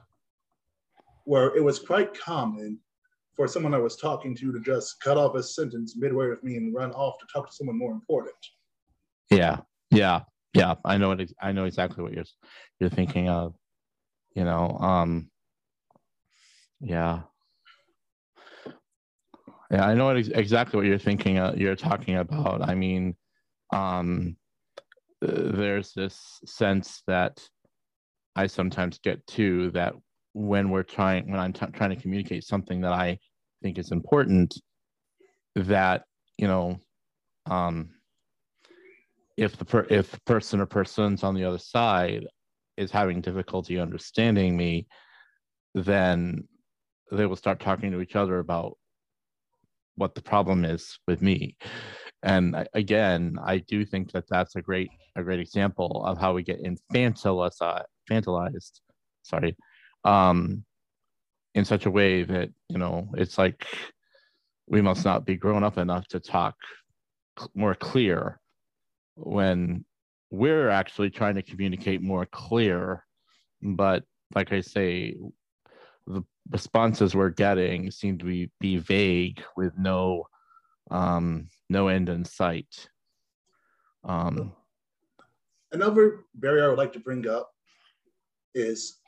[1.24, 2.78] where it was quite common
[3.36, 6.56] for someone I was talking to to just cut off a sentence midway with me
[6.56, 8.34] and run off to talk to someone more important.
[9.30, 9.60] Yeah,
[9.90, 10.20] yeah,
[10.54, 10.74] yeah.
[10.84, 11.32] I know it.
[11.40, 12.24] I know exactly what you're
[12.78, 13.54] you're thinking of.
[14.34, 15.30] You know, um,
[16.80, 17.22] yeah,
[19.74, 19.86] yeah.
[19.86, 21.38] I know what, exactly what you're thinking.
[21.38, 22.68] Uh, you're talking about.
[22.68, 23.16] I mean,
[23.72, 24.36] um,
[25.20, 27.40] there's this sense that
[28.36, 29.94] I sometimes get too that
[30.34, 33.16] when we're trying when i'm t- trying to communicate something that i
[33.62, 34.52] think is important
[35.54, 36.02] that
[36.36, 36.76] you know
[37.46, 37.88] um
[39.36, 42.26] if the per- if the person or persons on the other side
[42.76, 44.86] is having difficulty understanding me
[45.76, 46.46] then
[47.12, 48.76] they will start talking to each other about
[49.96, 51.56] what the problem is with me.
[52.22, 56.42] And again i do think that that's a great a great example of how we
[56.42, 57.60] get infantilized
[58.10, 58.80] infantilized
[59.22, 59.56] sorry
[60.04, 60.64] um,
[61.54, 63.66] in such a way that you know it's like
[64.66, 66.54] we must not be grown up enough to talk
[67.54, 68.40] more clear
[69.16, 69.84] when
[70.30, 73.04] we're actually trying to communicate more clear.
[73.62, 75.16] But like i say
[76.06, 80.26] the responses we're getting seem to be, be vague with no
[80.90, 82.88] um no end in sight
[84.04, 84.52] um
[85.72, 87.50] another barrier i would like to bring up
[88.54, 89.00] is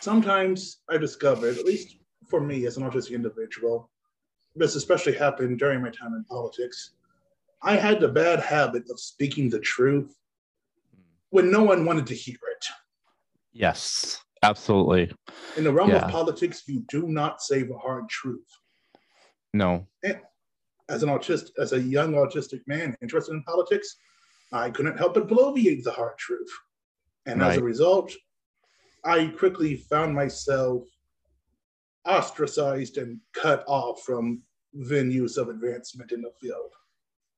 [0.00, 1.96] sometimes I discovered, at least
[2.28, 3.90] for me as an autistic individual,
[4.54, 6.92] this especially happened during my time in politics.
[7.62, 10.14] I had the bad habit of speaking the truth
[11.30, 12.66] when no one wanted to hear it.
[13.52, 15.12] Yes, absolutely.
[15.56, 16.04] In the realm yeah.
[16.04, 18.46] of politics, you do not say the hard truth.
[19.52, 19.86] No.
[20.04, 20.20] And
[20.88, 23.96] as an autist, as a young autistic man interested in politics,
[24.52, 26.50] I couldn't help but bloviate the hard truth.
[27.26, 27.52] And right.
[27.52, 28.12] as a result,
[29.04, 30.84] I quickly found myself
[32.06, 34.42] ostracized and cut off from
[34.76, 36.72] venues of advancement in the field.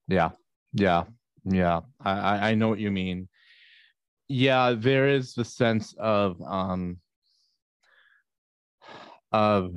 [0.09, 0.31] Yeah,
[0.73, 1.05] yeah,
[1.45, 1.81] yeah.
[2.01, 3.29] I I know what you mean.
[4.29, 6.99] Yeah, there is the sense of um
[9.33, 9.75] of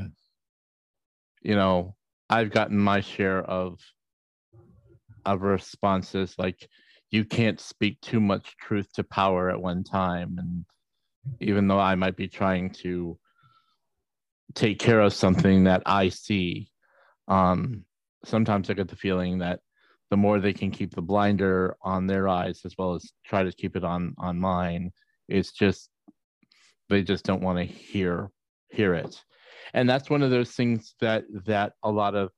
[1.41, 1.95] you know
[2.29, 3.79] I've gotten my share of
[5.25, 6.67] of responses like
[7.11, 10.65] you can't speak too much truth to power at one time and
[11.39, 13.19] even though I might be trying to
[14.53, 16.71] take care of something that I see.
[17.27, 17.85] Um,
[18.25, 19.59] sometimes I get the feeling that
[20.11, 23.51] the more they can keep the blinder on their eyes as well as try to
[23.53, 24.91] keep it on on mine,
[25.27, 25.89] it's just
[26.89, 28.29] they just don't want to hear
[28.69, 29.19] hear it.
[29.73, 32.29] And that's one of those things that that a lot of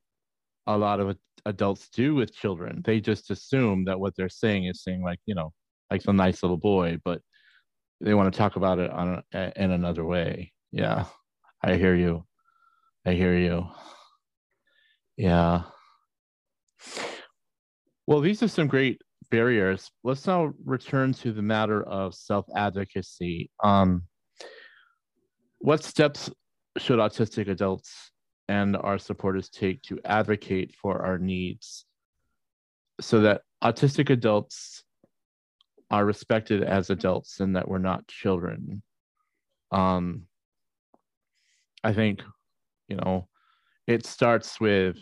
[0.67, 2.81] a lot of adults do with children.
[2.85, 5.51] They just assume that what they're saying is saying like, you know,
[5.89, 7.21] like some nice little boy, but
[8.01, 10.53] they want to talk about it on in another way.
[10.71, 11.05] Yeah,
[11.63, 12.25] I hear you.
[13.05, 13.65] I hear you.
[15.17, 15.63] Yeah.
[18.05, 19.01] Well, these are some great
[19.31, 19.89] barriers.
[20.03, 23.49] Let's now return to the matter of self advocacy.
[23.63, 24.03] Um,
[25.59, 26.29] what steps
[26.77, 28.11] should autistic adults
[28.49, 31.85] and our supporters take to advocate for our needs
[32.99, 34.83] so that autistic adults
[35.89, 38.81] are respected as adults and that we're not children.
[39.71, 40.23] Um,
[41.83, 42.21] I think,
[42.87, 43.27] you know,
[43.87, 44.97] it starts with,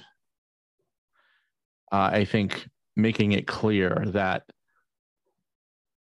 [1.92, 4.44] uh, I think, making it clear that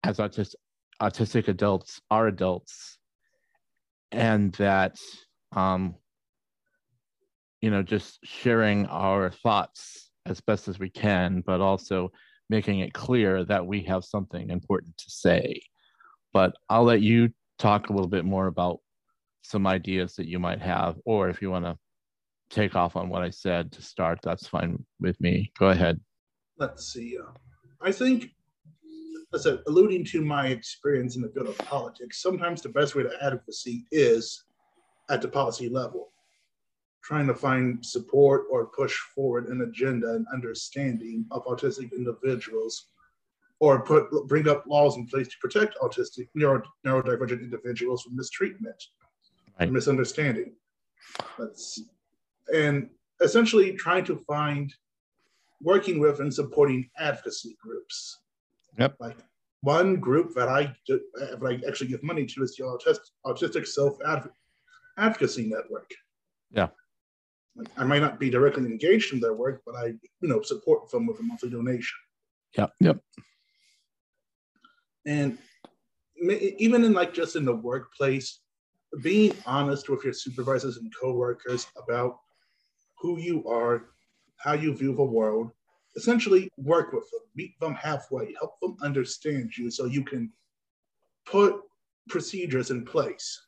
[0.03, 0.55] as autistic,
[1.01, 2.97] autistic adults are adults
[4.11, 4.95] and that,
[5.55, 5.95] um,
[7.61, 12.11] you know, just sharing our thoughts as best as we can, but also
[12.49, 15.61] making it clear that we have something important to say.
[16.33, 17.29] But I'll let you
[17.59, 18.79] talk a little bit more about
[19.43, 21.77] some ideas that you might have, or if you want to
[22.49, 25.51] take off on what I said to start, that's fine with me.
[25.57, 25.99] Go ahead.
[26.61, 27.17] Let's see.
[27.17, 27.31] Uh,
[27.81, 28.29] I think,
[29.33, 33.01] as a, alluding to my experience in the field of politics, sometimes the best way
[33.01, 34.43] to advocacy is
[35.09, 36.11] at the policy level
[37.03, 42.89] trying to find support or push forward an agenda and understanding of autistic individuals
[43.59, 48.83] or put bring up laws in place to protect autistic neuro, neurodivergent individuals from mistreatment
[49.59, 49.63] right.
[49.65, 50.53] and misunderstanding
[51.39, 51.81] Let's,
[52.53, 52.87] and
[53.19, 54.71] essentially trying to find
[55.63, 58.19] working with and supporting advocacy groups
[58.77, 59.17] yep like
[59.61, 62.63] one group that I, that I actually give money to is the
[63.25, 63.97] Autistic Self
[64.97, 65.89] Advocacy Network.
[66.49, 66.69] Yeah
[67.55, 69.87] Like, I might not be directly engaged in their work, but I,
[70.21, 71.97] you know, support them with a monthly donation.
[72.57, 72.73] Yep.
[72.79, 72.99] Yep.
[75.05, 75.37] And
[76.57, 78.39] even in like just in the workplace,
[79.01, 82.17] being honest with your supervisors and coworkers about
[82.99, 83.90] who you are,
[84.43, 85.51] how you view the world,
[85.95, 90.31] essentially work with them, meet them halfway, help them understand you so you can
[91.25, 91.61] put
[92.09, 93.41] procedures in place.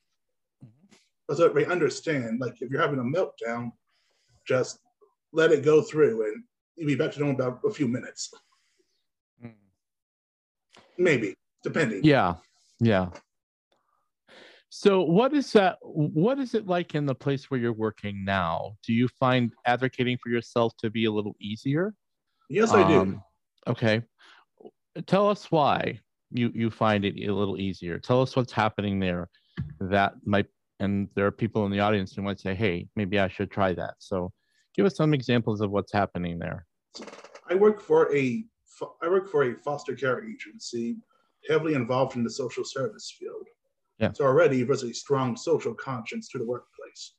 [0.64, 1.36] Mm-hmm.
[1.36, 3.72] So they understand, like if you're having a meltdown,
[4.46, 4.80] just
[5.32, 6.44] let it go through and
[6.76, 8.32] you'll be back to normal about a few minutes.
[9.44, 9.54] Mm.
[10.98, 12.04] Maybe, depending.
[12.04, 12.36] Yeah.
[12.80, 13.10] Yeah.
[14.76, 18.76] So what is that what is it like in the place where you're working now?
[18.84, 21.94] Do you find advocating for yourself to be a little easier?
[22.50, 23.02] Yes, I do.
[23.02, 23.24] Um,
[23.68, 24.02] okay.
[25.06, 26.00] Tell us why
[26.32, 28.00] you you find it a little easier.
[28.00, 29.30] Tell us what's happening there
[29.80, 30.48] that might
[30.80, 33.76] and there are people in the audience who might say, "Hey, maybe I should try
[33.76, 34.34] that." So,
[34.76, 36.66] give us some examples of what's happening there.
[37.48, 38.44] I work for a
[39.04, 40.98] I work for a foster care agency
[41.48, 43.46] heavily involved in the social service field.
[44.04, 44.12] Yeah.
[44.12, 47.14] So already there's a strong social conscience to the workplace.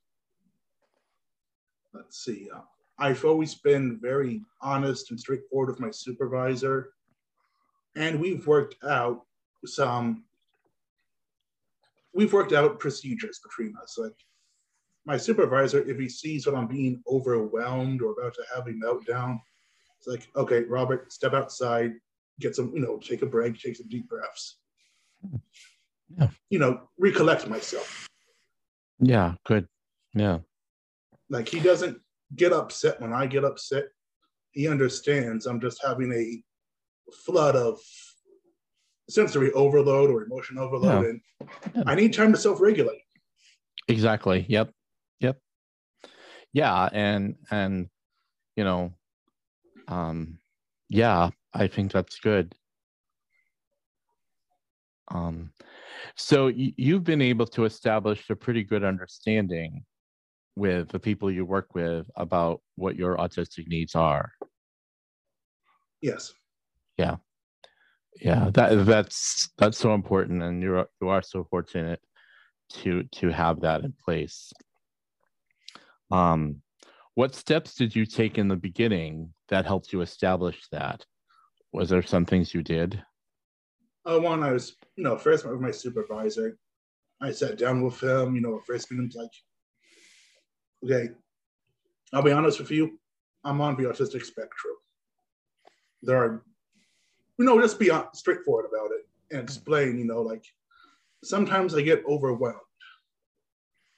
[1.95, 2.49] Let's see.
[2.55, 2.61] Uh,
[2.99, 6.91] I've always been very honest and straightforward with my supervisor,
[7.97, 9.23] and we've worked out
[9.65, 10.25] some.
[12.13, 13.97] We've worked out procedures between us.
[13.97, 14.13] Like
[15.07, 19.41] my supervisor, if he sees that I'm being overwhelmed or about to have a meltdown,
[19.97, 21.95] it's like, okay, Robert, step outside,
[22.41, 24.59] get some, you know, take a break, take some deep breaths.
[26.19, 26.29] Yeah.
[26.51, 28.09] You know, recollect myself.
[29.01, 29.67] Yeah, good.
[30.15, 30.39] Yeah.
[31.31, 31.99] Like he doesn't
[32.37, 33.85] get upset when I get upset.
[34.53, 36.43] He understands I'm just having a
[37.25, 37.79] flood of
[39.09, 41.11] sensory overload or emotion overload yeah.
[41.11, 41.21] and
[41.75, 41.83] yeah.
[41.87, 43.03] I need time to self-regulate.
[43.89, 44.47] Exactly.
[44.49, 44.71] Yep.
[45.21, 45.39] Yep.
[46.53, 47.89] Yeah, and and
[48.57, 48.93] you know
[49.89, 50.39] um
[50.89, 52.55] yeah, I think that's good.
[55.09, 55.53] Um,
[56.17, 59.85] so you've been able to establish a pretty good understanding
[60.57, 64.31] with the people you work with about what your autistic needs are.
[66.01, 66.33] Yes.
[66.97, 67.17] Yeah.
[68.21, 72.01] Yeah, that that's that's so important, and you're you are so fortunate
[72.71, 74.53] to to have that in place.
[76.11, 76.63] Um,
[77.15, 81.05] what steps did you take in the beginning that helped you establish that?
[81.73, 83.03] Was there some things you did?
[84.07, 86.59] Uh, one, I was, you know, first with my supervisor.
[87.23, 89.31] I sat down with him, you know, first meeting, like,
[90.85, 91.13] okay,
[92.13, 92.99] I'll be honest with you,
[93.45, 94.75] I'm on the autistic spectrum.
[96.03, 96.45] There are,
[97.39, 100.45] you know, just be straightforward about it and explain, you know, like,
[101.23, 102.61] sometimes I get overwhelmed.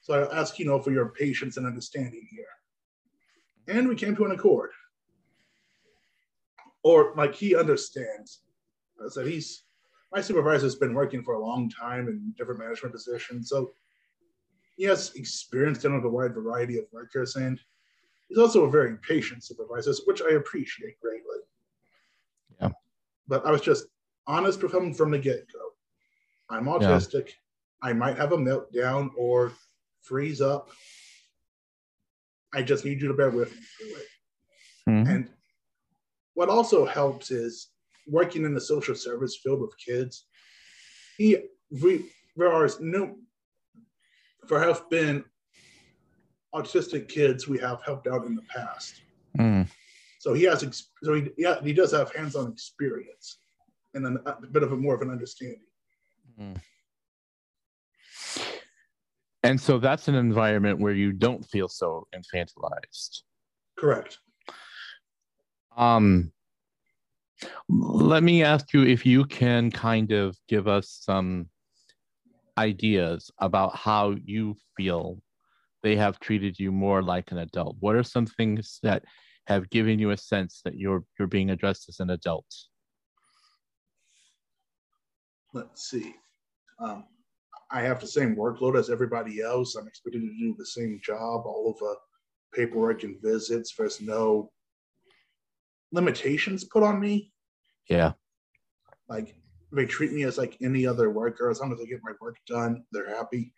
[0.00, 2.44] So I ask, you know, for your patience and understanding here.
[3.66, 4.70] And we came to an accord
[6.84, 8.42] or like he understands.
[9.04, 9.64] I said he's
[10.12, 13.70] my supervisor has been working for a long time in different management positions, so
[14.76, 17.60] he has experience dealing with a wide variety of workers, and
[18.28, 21.38] he's also a very patient supervisor, which I appreciate greatly.
[22.60, 22.70] Yeah.
[23.26, 23.86] But I was just
[24.26, 25.70] honest with him from the get go.
[26.48, 27.28] I'm autistic.
[27.28, 27.90] Yeah.
[27.90, 29.52] I might have a meltdown or
[30.02, 30.70] freeze up.
[32.54, 34.06] I just need you to bear with me through it.
[34.88, 35.10] Mm-hmm.
[35.10, 35.30] And
[36.34, 37.68] what also helps is
[38.06, 40.26] working in the social service field with kids.
[41.18, 41.38] He
[41.70, 43.16] we, there are no
[44.48, 45.24] there have been
[46.54, 49.02] autistic kids we have helped out in the past.
[49.38, 49.68] Mm.
[50.20, 50.60] So he has
[51.02, 53.38] so he yeah he does have hands-on experience
[53.94, 55.60] and a, a bit of a more of an understanding.
[56.40, 56.60] Mm.
[59.42, 63.22] And so that's an environment where you don't feel so infantilized.
[63.78, 64.18] Correct.
[65.76, 66.32] Um,
[67.68, 71.48] let me ask you if you can kind of give us some
[72.58, 75.20] ideas about how you feel
[75.82, 77.76] they have treated you more like an adult.
[77.80, 79.04] What are some things that
[79.46, 82.46] have given you a sense that you're you're being addressed as an adult?
[85.52, 86.14] Let's see.
[86.80, 87.04] Um,
[87.70, 89.74] I have the same workload as everybody else.
[89.74, 91.96] I'm expected to do the same job, all of the
[92.54, 93.74] paperwork and visits.
[93.76, 94.50] There's no
[95.92, 97.32] limitations put on me.
[97.88, 98.12] Yeah.
[99.08, 99.36] Like
[99.72, 101.50] they treat me as like any other worker.
[101.50, 103.52] As long as I get my work done, they're happy.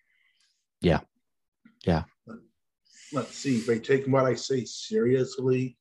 [0.81, 1.01] Yeah.
[1.85, 2.05] Yeah.
[3.13, 3.61] let's see.
[3.61, 5.77] They take what I say seriously.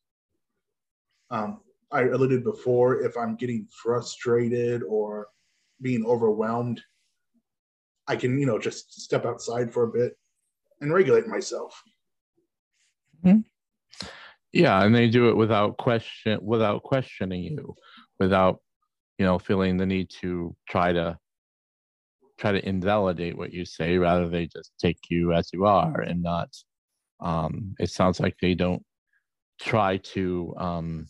[1.30, 1.60] Um,
[1.91, 5.28] I alluded before, if I'm getting frustrated or
[5.82, 6.82] being overwhelmed,
[8.08, 10.18] I can, you know, just step outside for a bit
[10.82, 11.82] and regulate myself.
[13.24, 13.39] Hmm.
[14.58, 17.76] Yeah, and they do it without question, without questioning you,
[18.20, 18.60] without
[19.20, 21.16] you know feeling the need to try to
[22.39, 23.99] try to invalidate what you say.
[23.99, 26.49] Rather, they just take you as you are and not.
[27.20, 28.84] Um, it sounds like they don't
[29.62, 31.08] try to um,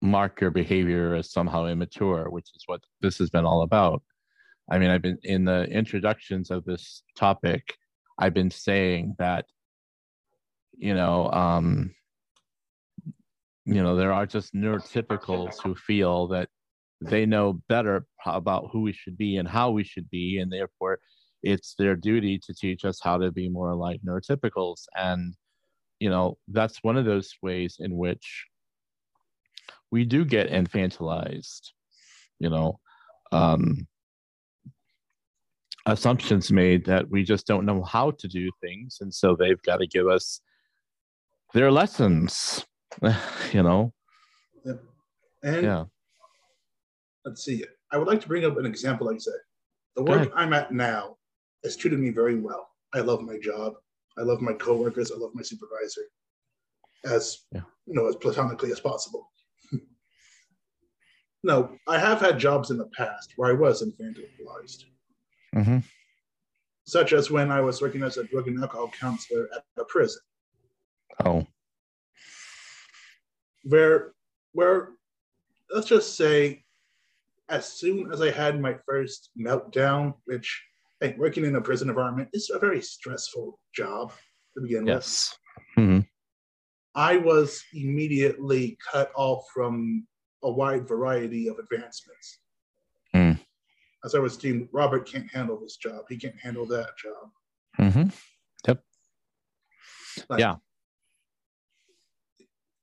[0.00, 4.00] mark your behavior as somehow immature, which is what this has been all about.
[4.70, 7.74] I mean, I've been in the introductions of this topic,
[8.16, 9.46] I've been saying that,
[10.80, 11.94] you know, um,
[13.66, 16.48] you know, there are just neurotypicals who feel that
[17.02, 20.98] they know better about who we should be and how we should be, and therefore
[21.42, 24.84] it's their duty to teach us how to be more like neurotypicals.
[24.96, 25.34] And,
[25.98, 28.46] you know, that's one of those ways in which
[29.90, 31.72] we do get infantilized,
[32.38, 32.80] you know.
[33.32, 33.86] Um,
[35.86, 39.78] assumptions made that we just don't know how to do things and so they've got
[39.78, 40.42] to give us
[41.52, 42.64] their lessons
[43.52, 43.92] you know?
[44.64, 44.72] Yeah.
[45.42, 45.84] and yeah.
[47.24, 47.64] let's see.
[47.92, 49.34] I would like to bring up an example like I said.
[49.96, 51.16] The work i'm at now
[51.64, 52.68] has treated me very well.
[52.94, 53.74] I love my job.
[54.18, 55.10] I love my coworkers.
[55.10, 56.02] I love my supervisor
[57.04, 57.62] as yeah.
[57.86, 59.30] you know as platonically as possible.
[61.42, 64.84] No i have had jobs in the past where i was infantilized.
[65.54, 65.78] Mm-hmm.
[66.86, 70.20] Such as when I was working as a drug and alcohol counselor at a prison.
[71.24, 71.46] Oh.
[73.64, 74.12] Where,
[74.52, 74.90] where,
[75.72, 76.64] let's just say,
[77.48, 80.62] as soon as I had my first meltdown, which
[81.00, 84.12] hey, working in a prison environment is a very stressful job
[84.54, 85.36] to begin yes.
[85.76, 85.84] with.
[85.84, 86.00] Mm-hmm.
[86.94, 90.06] I was immediately cut off from
[90.42, 92.38] a wide variety of advancements.
[93.14, 93.38] Mm
[94.04, 96.04] as I was deemed, Robert can't handle this job.
[96.08, 97.30] He can't handle that job.
[97.78, 98.08] Mm-hmm.
[98.66, 98.82] Yep.
[100.28, 100.56] Like, yeah.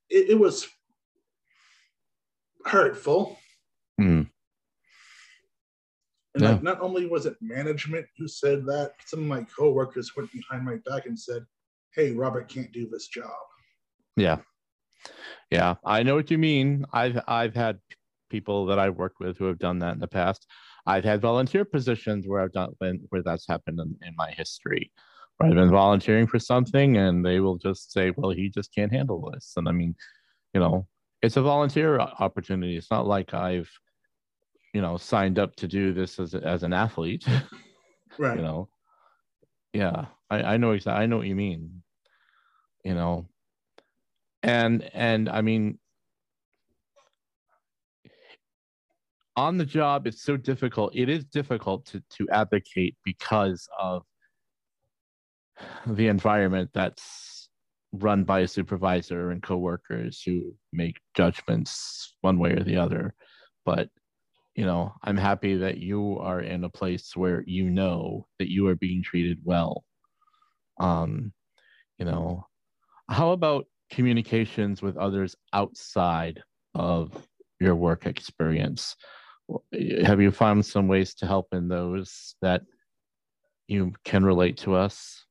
[0.09, 0.67] It, it, was
[2.65, 3.37] hurtful.
[3.99, 4.29] Mm.
[6.33, 6.51] And yeah.
[6.51, 10.63] like, not only was it management who said that, some of my coworkers went behind
[10.63, 11.43] my back and said,
[11.93, 13.31] "Hey, Robert can't do this job."
[14.15, 14.37] Yeah,
[15.51, 16.85] yeah, I know what you mean.
[16.93, 17.79] I've I've had
[18.29, 20.45] people that I've worked with who have done that in the past.
[20.85, 22.73] I've had volunteer positions where I've done
[23.09, 24.91] where that's happened in, in my history.
[25.39, 29.29] I've been volunteering for something and they will just say, "Well, he just can't handle
[29.31, 29.95] this." And I mean,
[30.53, 30.88] you know,
[31.21, 32.75] it's a volunteer opportunity.
[32.75, 33.69] It's not like I've,
[34.73, 37.25] you know, signed up to do this as as an athlete.
[38.19, 38.38] Right.
[38.38, 38.69] you know,
[39.73, 41.03] yeah, I I know exactly.
[41.03, 41.83] I know what you mean.
[42.83, 43.27] You know,
[44.41, 45.77] and and I mean,
[49.35, 54.03] on the job it's so difficult it is difficult to to advocate because of
[55.95, 57.49] the environment that's
[57.93, 63.13] run by a supervisor and coworkers who make judgments one way or the other.
[63.65, 63.89] But
[64.55, 68.67] you know i'm happy that you are in a place where you know that you
[68.67, 69.83] are being treated well.
[70.79, 71.31] Um
[71.99, 72.45] you know
[73.09, 76.41] how about communications with others outside
[76.75, 77.27] of
[77.59, 78.95] your work experience?
[80.03, 82.63] Have you found some ways to help in those that
[83.67, 85.25] you can relate to us?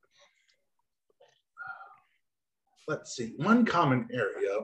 [2.88, 3.34] Let's see.
[3.36, 4.60] One common area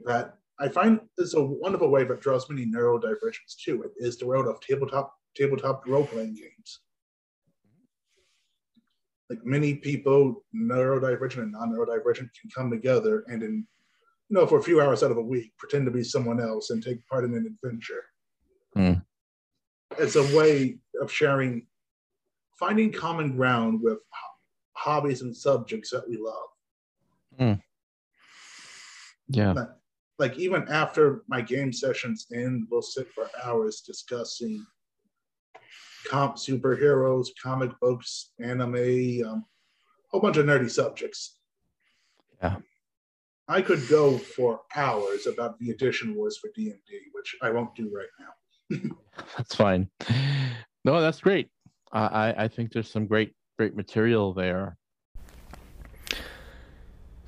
[0.00, 4.26] that I find is a wonderful way that draws many neurodivergents to it is the
[4.26, 6.80] world of tabletop tabletop role playing games.
[9.28, 13.66] Like many people, neurodivergent and non-neurodivergent can come together and in
[14.28, 16.70] you know for a few hours out of a week pretend to be someone else
[16.70, 18.04] and take part in an adventure.
[18.76, 19.04] Mm.
[19.98, 21.66] It's a way of sharing,
[22.58, 23.98] finding common ground with
[24.72, 26.48] hobbies and subjects that we love.
[27.38, 27.60] Mm.
[29.28, 29.52] Yeah.
[29.52, 29.68] Like,
[30.18, 34.64] like even after my game sessions end, we'll sit for hours discussing
[36.08, 41.38] comp superheroes, comic books, anime, um, a whole bunch of nerdy subjects.
[42.42, 42.56] Yeah.
[43.48, 47.50] I could go for hours about the edition wars for D and D, which I
[47.50, 48.90] won't do right now.
[49.36, 49.88] that's fine.
[50.84, 51.48] No, that's great.
[51.92, 54.76] I, I think there's some great great material there.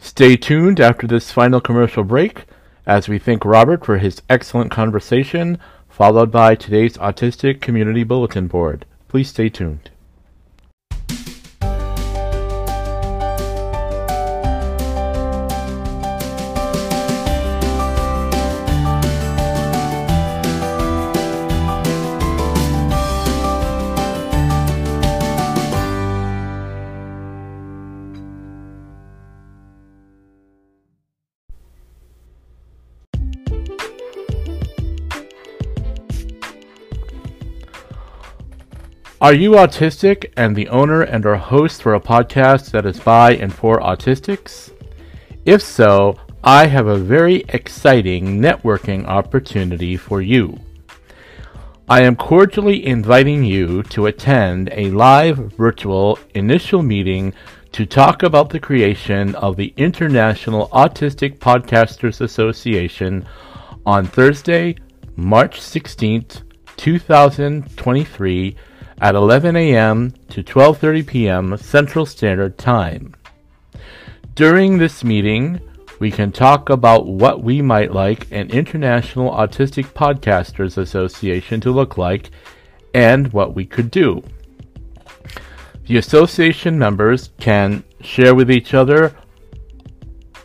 [0.08, 2.46] Stay tuned after this final commercial break
[2.86, 8.86] as we thank Robert for his excellent conversation, followed by today's Autistic Community Bulletin Board.
[9.06, 9.90] Please stay tuned.
[39.20, 43.34] Are you autistic and the owner and or host for a podcast that is by
[43.34, 44.70] and for autistics?
[45.44, 50.60] If so, I have a very exciting networking opportunity for you.
[51.88, 57.34] I am cordially inviting you to attend a live virtual initial meeting
[57.72, 63.26] to talk about the creation of the International Autistic Podcasters Association
[63.84, 64.76] on Thursday,
[65.16, 66.42] March 16th,
[66.76, 68.56] 2023
[69.00, 70.12] at 11 a.m.
[70.30, 71.56] to 12:30 p.m.
[71.56, 73.14] Central Standard Time.
[74.34, 75.60] During this meeting,
[75.98, 81.98] we can talk about what we might like an International Autistic Podcasters Association to look
[81.98, 82.30] like
[82.94, 84.22] and what we could do.
[85.86, 89.14] The association members can share with each other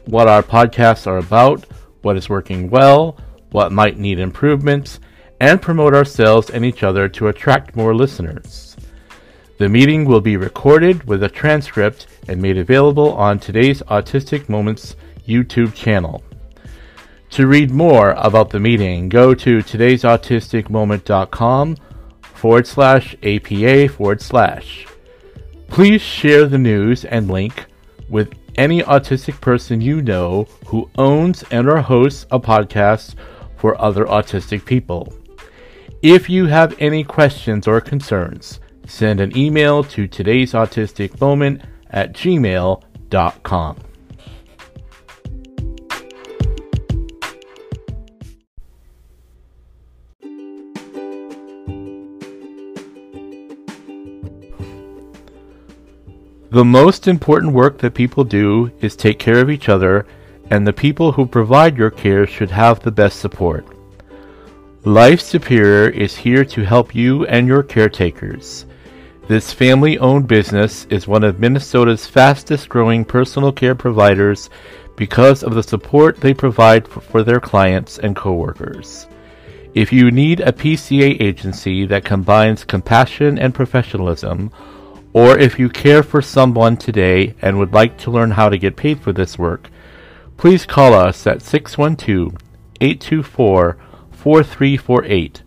[0.05, 1.65] what our podcasts are about,
[2.01, 3.17] what is working well,
[3.51, 4.99] what might need improvements,
[5.43, 8.77] and promote ourselves and each other to attract more listeners.
[9.57, 14.95] The meeting will be recorded with a transcript and made available on today's Autistic Moments
[15.27, 16.23] YouTube channel.
[17.31, 21.75] To read more about the meeting, go to today'sautisticmoment.com
[22.21, 24.87] forward slash APA forward slash.
[25.67, 27.65] Please share the news and link
[28.07, 33.15] with any autistic person you know who owns and or hosts a podcast
[33.57, 35.13] for other autistic people.
[36.03, 42.11] If you have any questions or concerns, send an email to today's autistic moment at
[42.11, 43.77] gmail.com.
[56.49, 60.05] The most important work that people do is take care of each other,
[60.49, 63.65] and the people who provide your care should have the best support.
[64.85, 68.65] Life Superior is here to help you and your caretakers.
[69.29, 74.49] This family owned business is one of Minnesota's fastest growing personal care providers
[74.97, 79.07] because of the support they provide for their clients and coworkers.
[79.73, 84.51] If you need a PCA agency that combines compassion and professionalism,
[85.13, 88.75] or if you care for someone today and would like to learn how to get
[88.75, 89.69] paid for this work,
[90.35, 92.35] please call us at 612
[92.81, 93.77] 824
[94.23, 95.43] 4348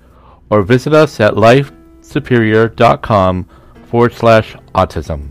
[0.51, 3.49] or visit us at lifesuperior.com
[3.87, 5.31] forward slash autism.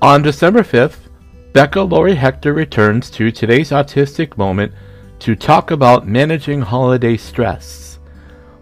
[0.00, 0.96] On December 5th,
[1.52, 4.72] Becca Lory Hector returns to today's autistic moment
[5.18, 7.93] to talk about managing holiday stress.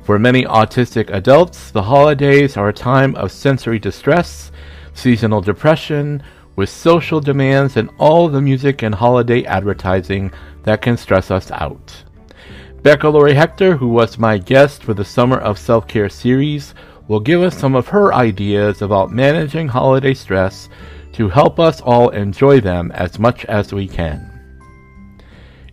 [0.03, 4.51] For many autistic adults, the holidays are a time of sensory distress,
[4.95, 6.25] seasonal depression,
[6.57, 10.33] with social demands and all the music and holiday advertising
[10.65, 12.03] that can stress us out.
[12.83, 16.75] Becca Lory Hector, who was my guest for the Summer of Self Care series,
[17.07, 20.69] will give us some of her ideas about managing holiday stress
[21.13, 24.29] to help us all enjoy them as much as we can.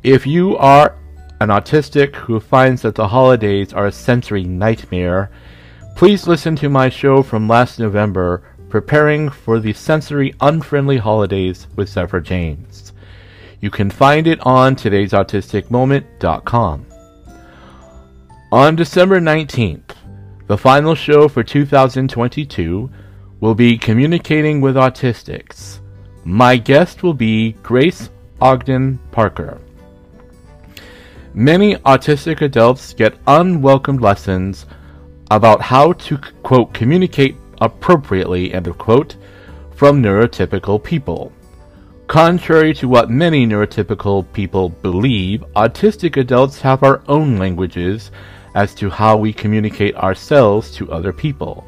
[0.03, 0.98] If you are
[1.39, 5.29] an autistic who finds that the holidays are a sensory nightmare,
[5.95, 11.89] please listen to my show from last November, Preparing for the Sensory Unfriendly Holidays with
[11.89, 12.93] Zephyr James.
[13.61, 16.85] You can find it on today'sautisticmoment.com.
[18.51, 19.95] On December 19th,
[20.47, 22.89] the final show for 2022,
[23.39, 25.79] will be communicating with autistics.
[26.23, 28.09] My guest will be Grace
[28.41, 29.59] Ogden Parker.
[31.33, 34.65] Many autistic adults get unwelcome lessons
[35.29, 39.15] about how to, quote, communicate appropriately, end of quote,
[39.75, 41.31] from neurotypical people.
[42.07, 48.09] Contrary to what many neurotypical people believe, autistic adults have our own languages
[48.55, 51.63] as to how we communicate ourselves to other people.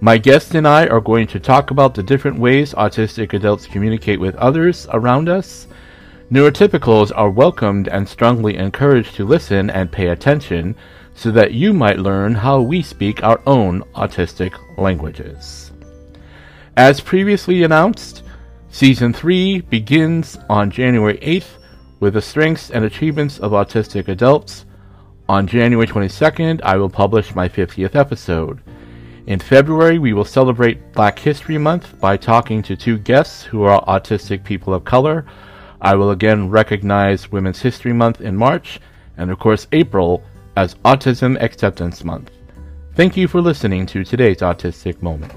[0.00, 4.18] My guest and I are going to talk about the different ways autistic adults communicate
[4.18, 5.66] with others around us.
[6.30, 10.76] Neurotypicals are welcomed and strongly encouraged to listen and pay attention
[11.14, 15.72] so that you might learn how we speak our own autistic languages.
[16.76, 18.24] As previously announced,
[18.68, 21.56] Season 3 begins on January 8th
[22.00, 24.66] with the strengths and achievements of autistic adults.
[25.30, 28.60] On January 22nd, I will publish my 50th episode.
[29.26, 33.82] In February, we will celebrate Black History Month by talking to two guests who are
[33.86, 35.24] autistic people of color.
[35.80, 38.80] I will again recognize Women's History Month in March,
[39.16, 40.22] and of course, April
[40.56, 42.30] as Autism Acceptance Month.
[42.94, 45.32] Thank you for listening to today's Autistic Moment.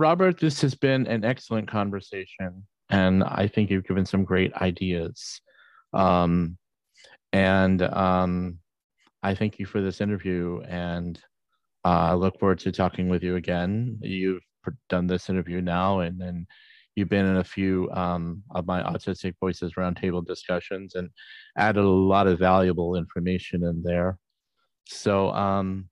[0.00, 5.42] Robert, this has been an excellent conversation, and I think you've given some great ideas.
[5.92, 6.56] Um,
[7.34, 8.60] and um,
[9.22, 11.20] I thank you for this interview, and
[11.84, 13.98] uh, I look forward to talking with you again.
[14.00, 14.40] You've
[14.88, 16.46] done this interview now, and then
[16.94, 21.10] you've been in a few um, of my Autistic Voices Roundtable discussions and
[21.58, 24.16] added a lot of valuable information in there.
[24.86, 25.90] So, um,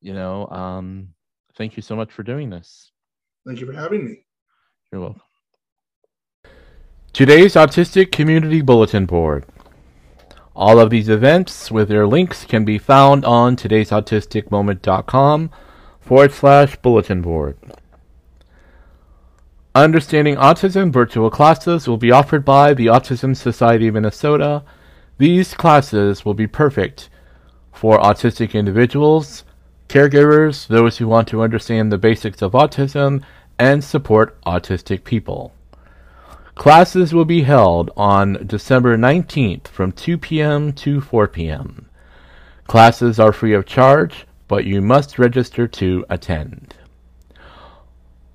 [0.00, 1.08] you know, um,
[1.58, 2.90] thank you so much for doing this.
[3.46, 4.24] Thank you for having me.
[4.90, 5.20] You're welcome.
[7.12, 9.44] Today's Autistic Community Bulletin Board.
[10.56, 15.50] All of these events with their links can be found on today'sautisticmoment.com
[16.00, 17.58] forward slash bulletin board.
[19.74, 24.62] Understanding Autism virtual classes will be offered by the Autism Society of Minnesota.
[25.18, 27.10] These classes will be perfect
[27.72, 29.44] for autistic individuals,
[29.94, 33.22] caregivers, those who want to understand the basics of autism,
[33.60, 35.54] and support autistic people.
[36.56, 40.72] Classes will be held on December 19th from 2 p.m.
[40.72, 41.88] to 4 p.m.
[42.66, 46.74] Classes are free of charge, but you must register to attend.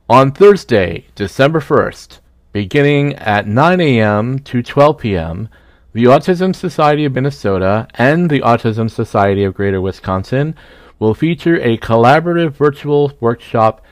[0.10, 2.20] On Thursday, December 1st,
[2.54, 4.40] beginning at 9 a.m.
[4.40, 5.50] to 12 p.m.,
[5.92, 10.56] the Autism Society of Minnesota and the Autism Society of Greater Wisconsin
[11.00, 13.84] will feature a collaborative virtual workshop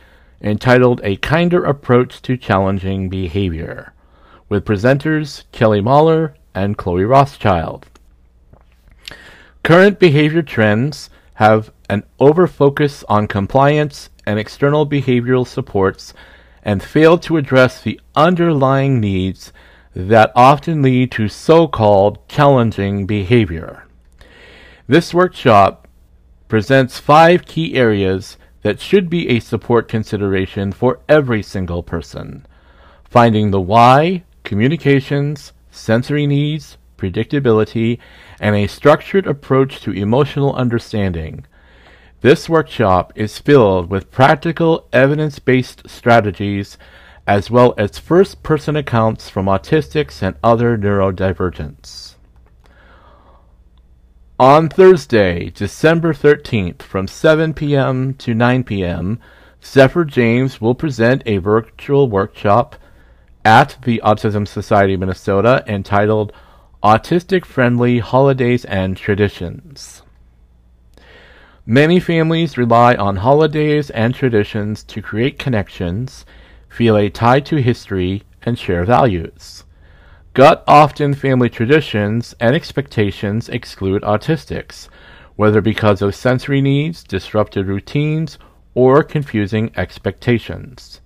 [0.41, 3.93] entitled A Kinder Approach to Challenging Behavior
[4.49, 7.87] with presenters Kelly Mahler and Chloe Rothschild.
[9.63, 16.13] Current behavior trends have an overfocus on compliance and external behavioral supports
[16.63, 19.53] and fail to address the underlying needs
[19.95, 23.85] that often lead to so-called challenging behavior.
[24.87, 25.86] This workshop
[26.47, 32.45] presents five key areas that should be a support consideration for every single person.
[33.03, 37.99] Finding the why, communications, sensory needs, predictability,
[38.39, 41.45] and a structured approach to emotional understanding.
[42.21, 46.77] This workshop is filled with practical evidence based strategies
[47.27, 52.16] as well as first person accounts from autistics and other neurodivergents.
[54.39, 58.13] On Thursday, December 13th, from 7 p.m.
[58.13, 59.19] to 9 p.m.,
[59.65, 62.75] Zephyr James will present a virtual workshop
[63.43, 66.33] at the Autism Society Minnesota entitled
[66.83, 70.03] Autistic Friendly Holidays and Traditions.
[71.65, 76.27] Many families rely on holidays and traditions to create connections,
[76.69, 79.63] feel a tie to history, and share values.
[80.37, 84.87] Gut often family traditions and expectations exclude autistics,
[85.35, 88.37] whether because of sensory needs, disrupted routines,
[88.75, 91.01] or confusing expectations.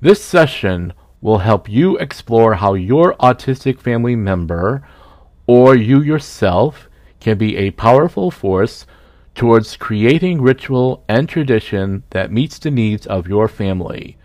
[0.00, 4.84] This session will help you explore how your autistic family member
[5.46, 6.88] or you yourself
[7.20, 8.84] can be a powerful force
[9.36, 14.15] towards creating ritual and tradition that meets the needs of your family.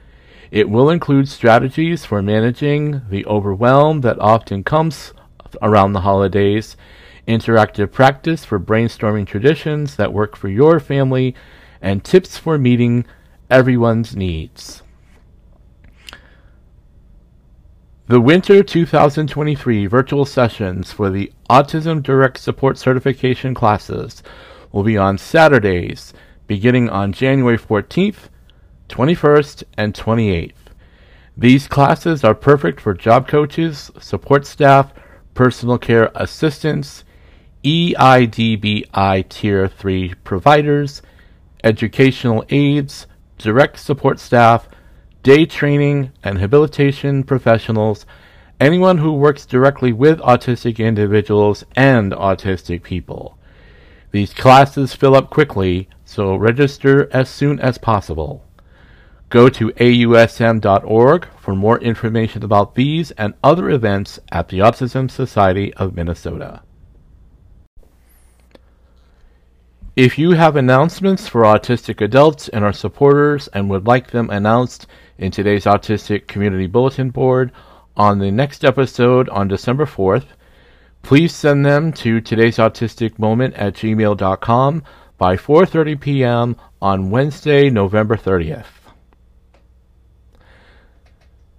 [0.52, 5.14] It will include strategies for managing the overwhelm that often comes
[5.62, 6.76] around the holidays,
[7.26, 11.36] interactive practice for brainstorming traditions that work for your family,
[11.82, 13.06] and tips for meeting
[13.50, 14.84] everyone's needs.
[18.08, 24.22] The Winter 2023 virtual sessions for the Autism Direct Support Certification classes
[24.74, 26.14] will be on Saturdays,
[26.46, 28.28] beginning on January 14th,
[28.92, 30.54] 21st, and 28th.
[31.38, 34.94] These classes are perfect for job coaches, support staff,
[35.34, 37.04] personal care assistants,
[37.64, 41.02] EIDBI Tier 3 providers,
[41.64, 44.68] educational aides, direct support staff,
[45.24, 48.06] day training and habilitation professionals,
[48.60, 53.38] anyone who works directly with autistic individuals and autistic people.
[54.12, 58.44] These classes fill up quickly, so register as soon as possible.
[59.32, 65.74] Go to ausm.org for more information about these and other events at the Autism Society
[65.76, 66.64] of Minnesota.
[69.96, 74.86] If you have announcements for autistic adults and our supporters and would like them announced
[75.18, 77.54] in today's Autistic Community Bulletin Board
[77.96, 80.26] on the next episode on December 4th,
[81.04, 84.84] please send them to today's autistic moment at gmail.com
[85.18, 86.58] by 4.30 p.m.
[86.82, 88.81] on Wednesday, November 30th.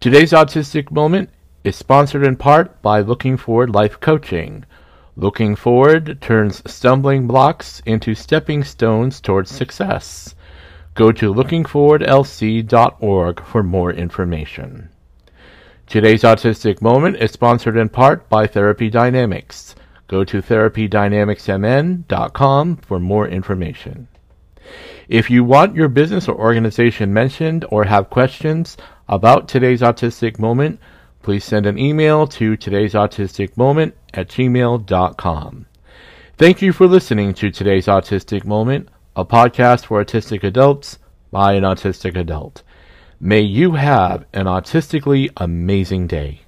[0.03, 1.31] Today's Autistic Moment
[1.63, 4.65] is sponsored in part by Looking Forward Life Coaching.
[5.15, 10.35] Looking Forward turns stumbling blocks into stepping stones towards success.
[10.95, 14.89] Go to lookingforwardlc.org for more information.
[15.87, 19.77] Today's Autistic Moment is sponsored in part by Therapy Dynamics.
[20.09, 24.09] Go to therapydynamicsmn.com for more information.
[25.09, 28.77] If you want your business or organization mentioned or have questions
[29.13, 30.81] about today's autistic moment,
[31.23, 35.67] please send an email to today's autistic moment at gmail.com.
[36.39, 40.99] Thank you for listening to today's autistic moment, a podcast for autistic adults
[41.31, 42.63] by an autistic adult.
[43.21, 46.41] May you have an autistically amazing day.